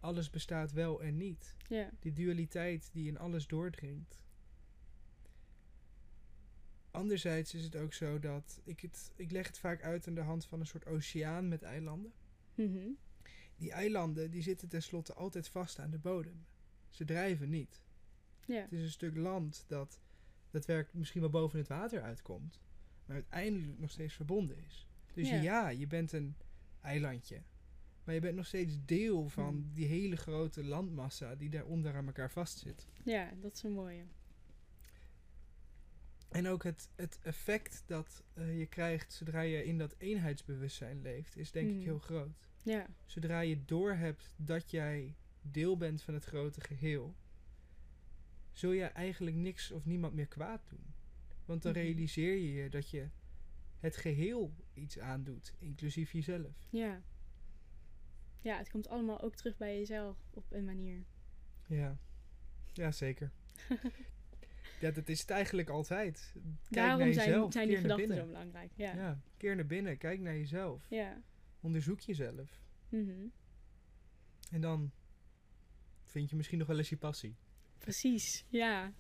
[0.01, 1.57] Alles bestaat wel en niet.
[1.69, 4.21] ja, Die dualiteit die in alles doordringt.
[6.91, 10.21] Anderzijds is het ook zo dat ik het, ik leg het vaak uit aan de
[10.21, 12.13] hand van een soort oceaan met eilanden.
[12.55, 12.89] Mhm,
[13.57, 16.47] Die eilanden die zitten tenslotte altijd vast aan de bodem.
[16.91, 17.83] Ze drijven niet.
[18.47, 20.01] ja, Het is een stuk land dat
[20.51, 22.61] daadwerkelijk misschien wel boven het water uitkomt,
[23.07, 24.88] maar uiteindelijk nog steeds verbonden is.
[25.19, 25.69] Dus ja, Ja.
[25.69, 26.37] je bent een
[26.81, 27.43] eilandje,
[28.05, 29.71] maar je bent nog steeds deel van Hmm.
[29.75, 32.87] die hele grote landmassa die daaronder aan elkaar vastzit.
[33.05, 34.05] ja, dat is een mooie.
[36.29, 41.37] En ook het, het effect dat eh, je krijgt zodra je in dat eenheidsbewustzijn leeft,
[41.37, 41.83] is denk ik Hmm.
[41.85, 42.47] heel groot.
[42.63, 47.15] Ja, Zodra je doorhebt dat jij deel bent van het grote geheel,
[48.53, 50.95] zul je eigenlijk niks of niemand meer kwaad doen.
[51.45, 51.81] Want dan Mhm.
[51.81, 53.09] realiseer je je dat je
[53.81, 56.67] het geheel iets aandoet, inclusief jezelf.
[56.71, 57.03] ja.
[58.41, 61.05] Ja, het komt allemaal ook terug bij jezelf op een manier.
[61.67, 61.99] Ja,
[62.73, 63.31] ja zeker.
[64.81, 66.33] ja, dat is het eigenlijk altijd.
[66.33, 68.73] Kijk Daarom naar zijn, jezelf, zijn die keer gedachten zo belangrijk.
[68.75, 68.97] Ja, ja.
[68.97, 70.89] Ja, keer naar binnen, kijk naar jezelf.
[71.61, 72.61] Onderzoek jezelf.
[72.89, 73.27] mhm.
[74.51, 74.93] En dan
[76.05, 77.37] vind je misschien nog wel eens je passie.
[77.79, 78.93] Precies, ja.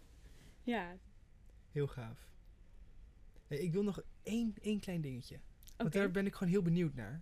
[0.62, 0.96] Ja,
[1.72, 2.28] Heel gaaf.
[3.48, 5.38] Ik wil nog één, één klein dingetje.
[5.76, 7.20] Want daar ben ik gewoon heel benieuwd naar.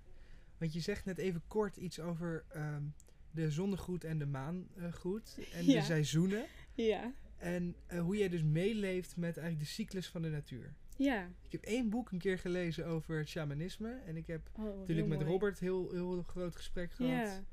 [0.59, 2.83] Want je zegt net even kort iets over ehm,
[3.31, 5.39] de zonnegroet en de maangroet.
[5.53, 5.79] en Ja.
[5.81, 6.45] de seizoenen.
[6.75, 7.13] Ja.
[7.37, 10.75] En eh, hoe jij dus meeleeft met eigenlijk de cyclus van de natuur.
[10.97, 11.31] Ja.
[11.43, 14.01] Ik heb één boek een keer gelezen over het shamanisme.
[14.07, 15.31] En ik heb Oh, natuurlijk met mooi.
[15.31, 17.13] Robert heel, heel groot gesprek gehad.
[17.27, 17.45] Ja.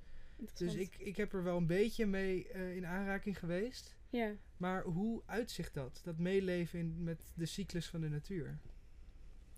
[0.54, 3.96] Dus ik, ik heb er wel een beetje mee eh, in aanraking geweest.
[4.14, 4.36] Ja.
[4.58, 6.02] Maar hoe uitzicht dat?
[6.04, 8.60] Dat meeleven in, met de cyclus van de natuur?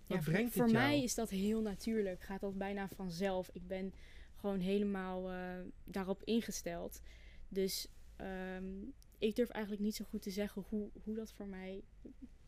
[0.08, 0.78] Wat Ja, voor, brengt voor jou?
[0.78, 2.22] mij is dat heel natuurlijk.
[2.22, 3.49] Gaat dat bijna vanzelf.
[3.53, 3.93] Ik ben
[4.36, 7.01] gewoon helemaal eh, daarop ingesteld.
[7.49, 8.74] Dus ehm,
[9.18, 11.84] ik durf eigenlijk niet zo goed te zeggen hoe, hoe dat voor mij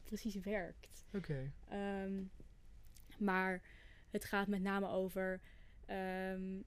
[0.03, 1.05] precies werkt.
[1.13, 2.23] Oké, Ehm,
[3.17, 3.61] maar
[4.09, 5.41] het gaat met name over
[5.85, 6.61] ehm,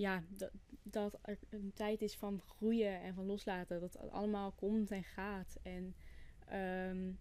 [0.00, 0.50] ja, dat,
[0.82, 3.80] dat er een tijd is van groeien en van loslaten.
[3.80, 5.58] Dat het allemaal komt en gaat.
[5.62, 5.94] En
[6.46, 7.12] ehm,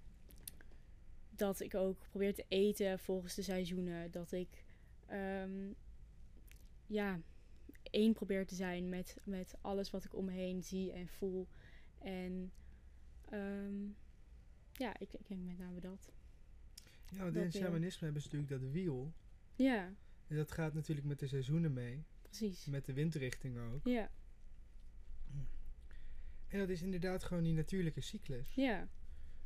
[1.29, 4.11] dat ik ook probeer te eten volgens de seizoenen.
[4.11, 4.63] Dat ik
[5.05, 5.71] ehm,
[6.87, 7.21] ja,
[7.83, 11.47] één probeer te zijn met, met alles wat ik om me heen zie en voel.
[11.97, 12.51] En
[13.29, 13.85] ehm,
[14.73, 16.11] ja, ik, ik denk met name dat.
[17.09, 19.13] ja, want in shamanisme hebben ze natuurlijk dat wiel.
[19.55, 19.93] Ja,
[20.27, 22.05] En dat gaat natuurlijk met de seizoenen mee.
[22.29, 22.65] Precies.
[22.65, 23.85] Met de windrichting ook.
[23.87, 24.09] Ja,
[26.47, 28.53] En dat is inderdaad gewoon die natuurlijke cyclus.
[28.55, 28.87] ja,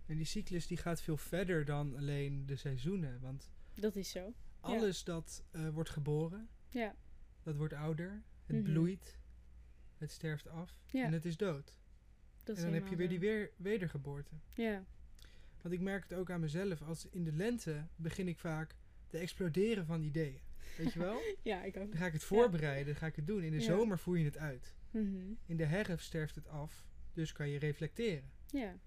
[0.05, 3.19] En die cyclus die gaat veel verder dan alleen de seizoenen.
[3.19, 4.33] Want dat is zo.
[4.59, 6.95] alles dat eh, wordt geboren, Ja,
[7.43, 8.21] dat wordt ouder.
[8.45, 8.71] Het Mhm.
[8.71, 9.17] bloeit.
[9.97, 10.79] Het sterft af.
[10.91, 11.05] Ja.
[11.05, 11.77] En het is dood.
[12.43, 14.31] dat is en dan heb je weer die weer, wedergeboorte.
[14.55, 14.85] Ja,
[15.61, 16.81] Want ik merk het ook aan mezelf.
[16.81, 18.75] Als in de lente begin ik vaak
[19.07, 20.39] te exploderen van ideeën.
[20.77, 21.19] Weet je wel?
[21.51, 21.89] ja, ik ook.
[21.91, 23.43] Dan ga ik het voorbereiden, dan ga ik het doen.
[23.43, 24.75] In de zomer voer je het uit.
[24.91, 25.17] Mhm.
[25.45, 26.85] In de herfst sterft het af.
[27.13, 28.29] Dus kan je reflecteren.
[28.47, 28.77] Ja,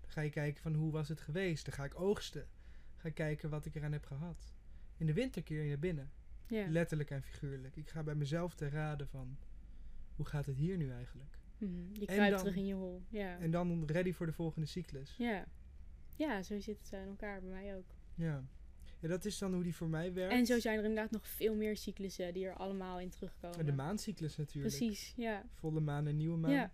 [0.00, 1.64] Dan ga je kijken van hoe was het geweest.
[1.64, 2.48] Dan ga ik oogsten.
[2.96, 4.52] Ga ik kijken wat ik eraan heb gehad.
[4.96, 6.10] In de winter keer je naar binnen.
[6.46, 6.66] ja.
[6.68, 7.76] Letterlijk en figuurlijk.
[7.76, 9.36] Ik ga bij mezelf te raden van...
[10.16, 11.38] Hoe gaat het hier nu eigenlijk?
[11.58, 11.72] Mhm.
[11.92, 13.02] Je kruipt dan- terug in je hol.
[13.08, 13.38] Ja.
[13.38, 15.14] En dan ready voor de volgende cyclus.
[15.18, 15.46] ja.
[16.16, 17.94] Ja, zo zit het in elkaar bij mij ook.
[18.14, 18.44] Ja.
[19.04, 20.32] Ja, dat is dan hoe die voor mij werkt.
[20.34, 23.58] En zo zijn er inderdaad nog veel meer cyclussen die er allemaal in terugkomen.
[23.58, 24.76] En de maancyclus natuurlijk.
[24.76, 25.44] Precies, ja.
[25.52, 26.50] Volle maan en nieuwe maan.
[26.52, 26.72] Ja,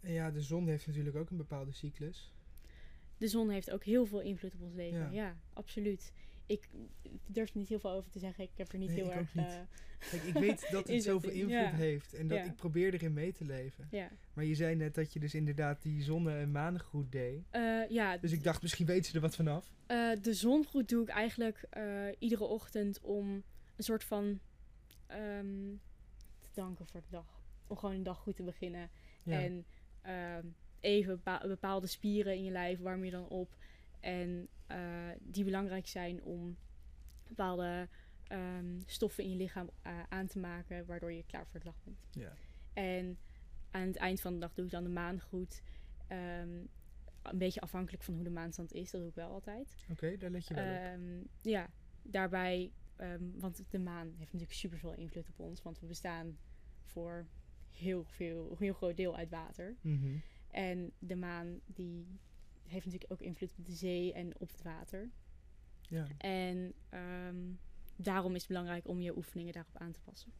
[0.00, 2.32] En ja, de zon heeft natuurlijk ook een bepaalde cyclus.
[3.18, 4.98] de zon heeft ook heel veel invloed op ons leven.
[4.98, 5.10] Ja.
[5.10, 6.12] Ja, absoluut.
[6.46, 6.68] Ik
[7.26, 8.44] durf er niet heel veel over te zeggen.
[8.44, 9.34] Ik heb er niet Nee, heel erg...
[9.34, 9.46] niet.
[9.46, 9.54] eh,
[10.10, 11.70] Kijk, ik weet dat het zoveel invloed ja.
[11.72, 12.14] heeft.
[12.14, 12.44] En dat Ja.
[12.44, 13.88] ik probeer erin mee te leven.
[13.90, 14.10] ja.
[14.34, 17.44] Maar je zei net dat je dus inderdaad die zonne- en maangroet deed.
[17.50, 19.72] Eh, ja, Dus ik dacht, misschien weet ze er wat vanaf.
[19.86, 21.68] Eh, de zongroet doe ik eigenlijk
[22.18, 23.28] iedere ochtend om
[23.76, 24.40] een soort van
[25.06, 25.74] ehm,
[26.40, 27.40] te danken voor de dag.
[27.66, 28.90] Om gewoon een dag goed te beginnen.
[29.24, 29.66] En
[30.02, 30.44] ehm,
[30.80, 33.56] even bepa- bepaalde spieren in je lijf warm je dan op.
[34.00, 36.56] En eh, die belangrijk zijn om
[37.28, 37.88] bepaalde
[38.26, 41.82] ehm, stoffen in je lichaam eh, aan te maken, waardoor je klaar voor de dag
[41.84, 41.98] bent.
[42.10, 42.32] ja.
[42.72, 43.18] En
[43.70, 45.62] aan het eind van de dag doe ik dan de maangroet.
[46.06, 46.64] Ehm,
[47.22, 49.76] een beetje afhankelijk van hoe de maanstand is, dat doe ik wel altijd.
[49.90, 50.70] Oké, daar let je wel op.
[50.70, 51.70] Ehm, ja,
[52.02, 52.72] daarbij,
[53.34, 56.38] want de maan heeft natuurlijk superveel invloed op ons, want we bestaan
[56.82, 57.26] voor
[57.76, 59.76] heel veel, een heel groot deel uit water.
[59.80, 60.16] Mhm.
[60.50, 62.18] En de maan die
[62.66, 65.10] heeft natuurlijk ook invloed op de zee en op het water.
[65.88, 67.36] Ja, En ehm,
[67.96, 70.32] daarom is het belangrijk om je oefeningen daarop aan te passen.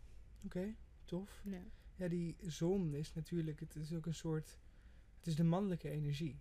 [0.44, 0.74] oké,
[1.04, 1.42] tof.
[1.44, 1.62] Ja.
[1.96, 4.58] Ja, die zon is natuurlijk, het is ook een soort,
[5.18, 6.38] het is de mannelijke energie.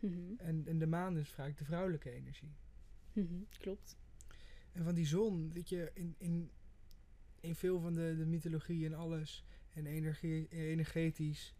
[0.00, 0.32] Mhm.
[0.36, 2.52] En, en de maan is vaak de vrouwelijke energie.
[3.12, 3.96] Mhm, Klopt.
[4.72, 6.50] En van die zon, weet je, in, in,
[7.40, 11.54] in veel van de, de mythologie en alles, en energie, energetisch,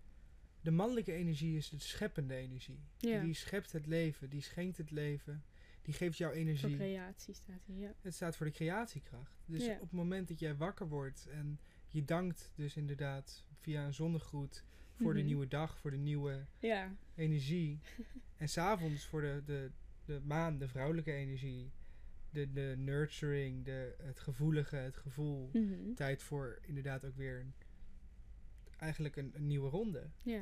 [0.60, 2.80] de mannelijke energie is de scheppende energie.
[2.96, 3.22] Ja.
[3.22, 5.44] Die schept het leven, die schenkt het leven,
[5.82, 6.76] die geeft jou Voor energie.
[6.76, 7.94] creatie staat hier, ja.
[8.00, 9.42] Het staat voor de creatiekracht.
[9.46, 9.74] Dus Ja.
[9.74, 14.64] op het moment dat jij wakker wordt en je dankt dus inderdaad via een zonnegroet
[14.94, 15.28] voor de Mhm.
[15.28, 17.78] nieuwe dag, voor de nieuwe Ja, energie.
[18.36, 19.70] en s'avonds voor de, de,
[20.04, 21.70] de maan, de vrouwelijke energie.
[22.30, 25.50] De, de nurturing, de, het gevoelige, het gevoel.
[25.52, 25.94] Mhm.
[25.94, 27.54] Tijd voor inderdaad ook weer een-
[28.78, 30.10] eigenlijk een, een nieuwe ronde.
[30.22, 30.38] ja.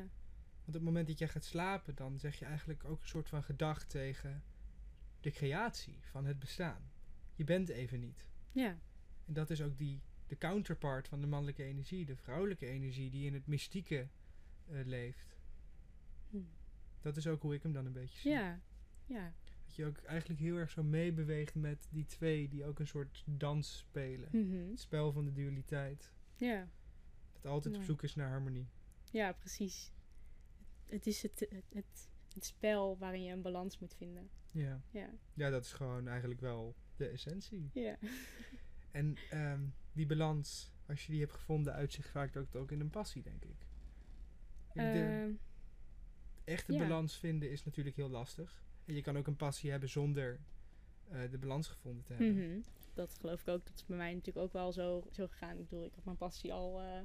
[0.67, 3.29] Want op het moment dat jij gaat slapen, dan zeg je eigenlijk ook een soort
[3.29, 4.43] van gedag tegen
[5.19, 6.89] de creatie van het bestaan.
[7.35, 8.25] Je bent even niet.
[8.51, 8.77] ja.
[9.25, 13.25] En dat is ook die, de counterpart van de mannelijke energie, de vrouwelijke energie die
[13.25, 14.07] in het mystieke
[14.65, 15.37] eh, leeft.
[16.29, 16.37] Hm.
[17.01, 18.31] Dat is ook hoe ik hem dan een beetje zie.
[18.31, 18.61] Ja,
[19.05, 19.33] ja.
[19.65, 23.23] Dat je ook eigenlijk heel erg zo meebeweegt met die twee die ook een soort
[23.25, 24.29] dans spelen.
[24.31, 24.69] Mhm.
[24.69, 26.11] Het spel van de dualiteit.
[26.35, 26.67] ja.
[27.41, 28.67] Dat altijd op zoek is naar harmonie.
[29.11, 29.91] Ja, precies.
[30.85, 34.29] Het is het, het, het, het spel waarin je een balans moet vinden.
[34.51, 34.81] Ja.
[34.91, 37.69] Ja, ja, dat is gewoon eigenlijk wel de essentie.
[37.73, 37.97] ja.
[38.91, 39.61] En ehm,
[39.93, 43.43] die balans, als je die hebt gevonden, uitzicht vaak ook, ook in een passie, denk
[43.45, 43.65] ik.
[44.73, 45.31] De Ehm,
[46.43, 46.79] echte ja.
[46.79, 48.65] balans vinden is natuurlijk heel lastig.
[48.85, 50.39] En je kan ook een passie hebben zonder
[51.09, 52.35] eh, de balans gevonden te hebben.
[52.49, 52.59] mhm.
[52.93, 53.65] Dat geloof ik ook.
[53.65, 55.57] Dat is bij mij natuurlijk ook wel zo, zo gegaan.
[55.57, 57.01] Ik bedoel, ik had mijn passie al eh,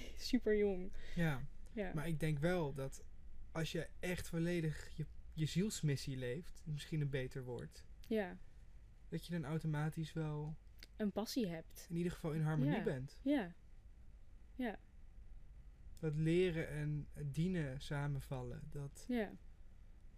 [0.16, 0.92] super jong.
[1.14, 1.92] Ja, Ja.
[1.94, 3.02] maar ik denk wel dat
[3.52, 8.38] als je echt volledig je, je zielsmissie leeft, misschien een beter woord, ja.
[9.08, 10.56] dat je dan automatisch wel
[10.96, 11.86] Een passie hebt.
[11.90, 12.82] in ieder geval in harmonie Ja.
[12.82, 13.18] bent.
[13.22, 13.54] Ja.
[14.54, 14.78] Ja.
[15.98, 19.30] Dat leren en dienen samenvallen, dat Ja.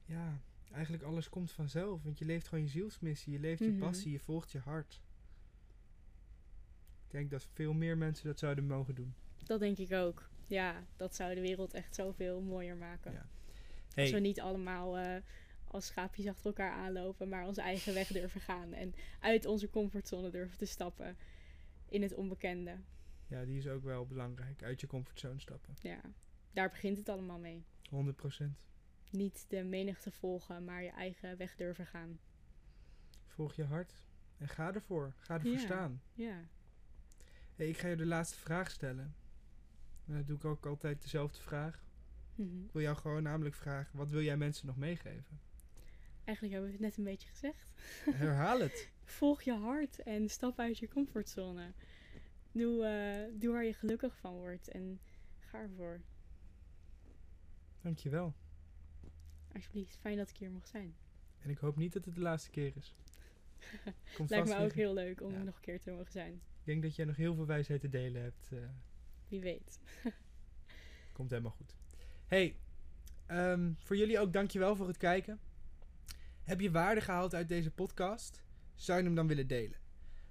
[0.04, 0.40] ja,
[0.72, 2.02] eigenlijk alles komt vanzelf.
[2.02, 3.70] Want je leeft gewoon je zielsmissie, je leeft Mhm.
[3.72, 5.02] je passie, je volgt je hart.
[7.06, 9.14] Ik denk dat veel meer mensen dat zouden mogen doen.
[9.46, 10.28] Dat denk ik ook.
[10.46, 13.12] Ja, dat zou de wereld echt zoveel mooier maken.
[13.12, 13.26] Ja.
[14.02, 15.16] Als we niet allemaal eh,
[15.64, 18.72] als schaapjes achter elkaar aanlopen, maar onze eigen weg durven gaan.
[18.72, 21.16] En uit onze comfortzone durven te stappen
[21.88, 22.76] in het onbekende.
[23.26, 24.62] ja, die is ook wel belangrijk.
[24.62, 25.74] Uit je comfortzone stappen.
[25.80, 26.00] Ja,
[26.52, 27.64] daar begint het allemaal mee.
[27.90, 28.44] 100%.
[29.10, 32.18] Niet de menigte volgen, maar je eigen weg durven gaan.
[33.26, 34.02] Volg je hart
[34.38, 35.14] en ga ervoor.
[35.18, 35.58] Ga ervoor Ja.
[35.58, 36.02] staan.
[36.14, 36.40] Ja.
[37.54, 39.14] Hey, ik ga je de laatste vraag stellen.
[40.04, 41.82] Dat doe ik ook altijd dezelfde vraag.
[42.34, 42.64] Mhm.
[42.64, 45.40] Ik wil jou gewoon namelijk vragen, wat wil jij mensen nog meegeven?
[46.24, 47.74] Eigenlijk hebben we het net een beetje gezegd.
[48.22, 48.90] Herhaal het.
[49.04, 51.72] Volg je hart en stap uit je comfortzone.
[52.52, 55.00] Doe, eh, doe waar je gelukkig van wordt en
[55.38, 56.00] ga ervoor.
[57.80, 58.34] Dankjewel.
[59.54, 60.94] Alsjeblieft, fijn dat ik hier mag zijn.
[61.42, 62.94] En ik hoop niet dat het de laatste keer is.
[64.16, 65.42] Komt Lijkt me ook weer- heel leuk om Ja.
[65.42, 66.32] nog een keer te mogen zijn.
[66.34, 68.48] Ik denk dat jij nog heel veel wijsheid te delen hebt.
[68.52, 68.58] eh,
[69.28, 69.78] Wie weet.
[71.12, 71.74] komt helemaal goed.
[72.26, 72.56] Hey,
[73.26, 75.40] ehm, voor jullie ook dankjewel voor het kijken.
[76.42, 78.42] Heb je waarde gehaald uit deze podcast?
[78.74, 79.78] Zou je hem dan willen delen?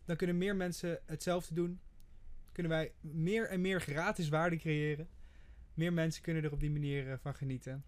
[0.05, 1.79] Dan kunnen meer mensen hetzelfde doen.
[2.51, 5.09] Kunnen wij meer en meer gratis waarde creëren.
[5.73, 7.85] Meer mensen kunnen er op die manier eh, van genieten.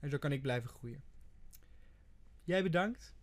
[0.00, 1.02] En zo kan ik blijven groeien.
[2.44, 3.14] Jij bedankt.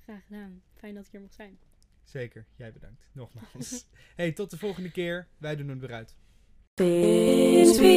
[0.00, 0.62] Graag gedaan.
[0.74, 1.58] Fijn dat ik hier mag zijn.
[2.04, 3.10] Zeker, jij bedankt.
[3.12, 3.86] Nogmaals.
[4.16, 5.28] hey, tot de volgende keer.
[5.38, 6.16] Wij doen het weer uit.
[6.80, 7.92] Inspiratie.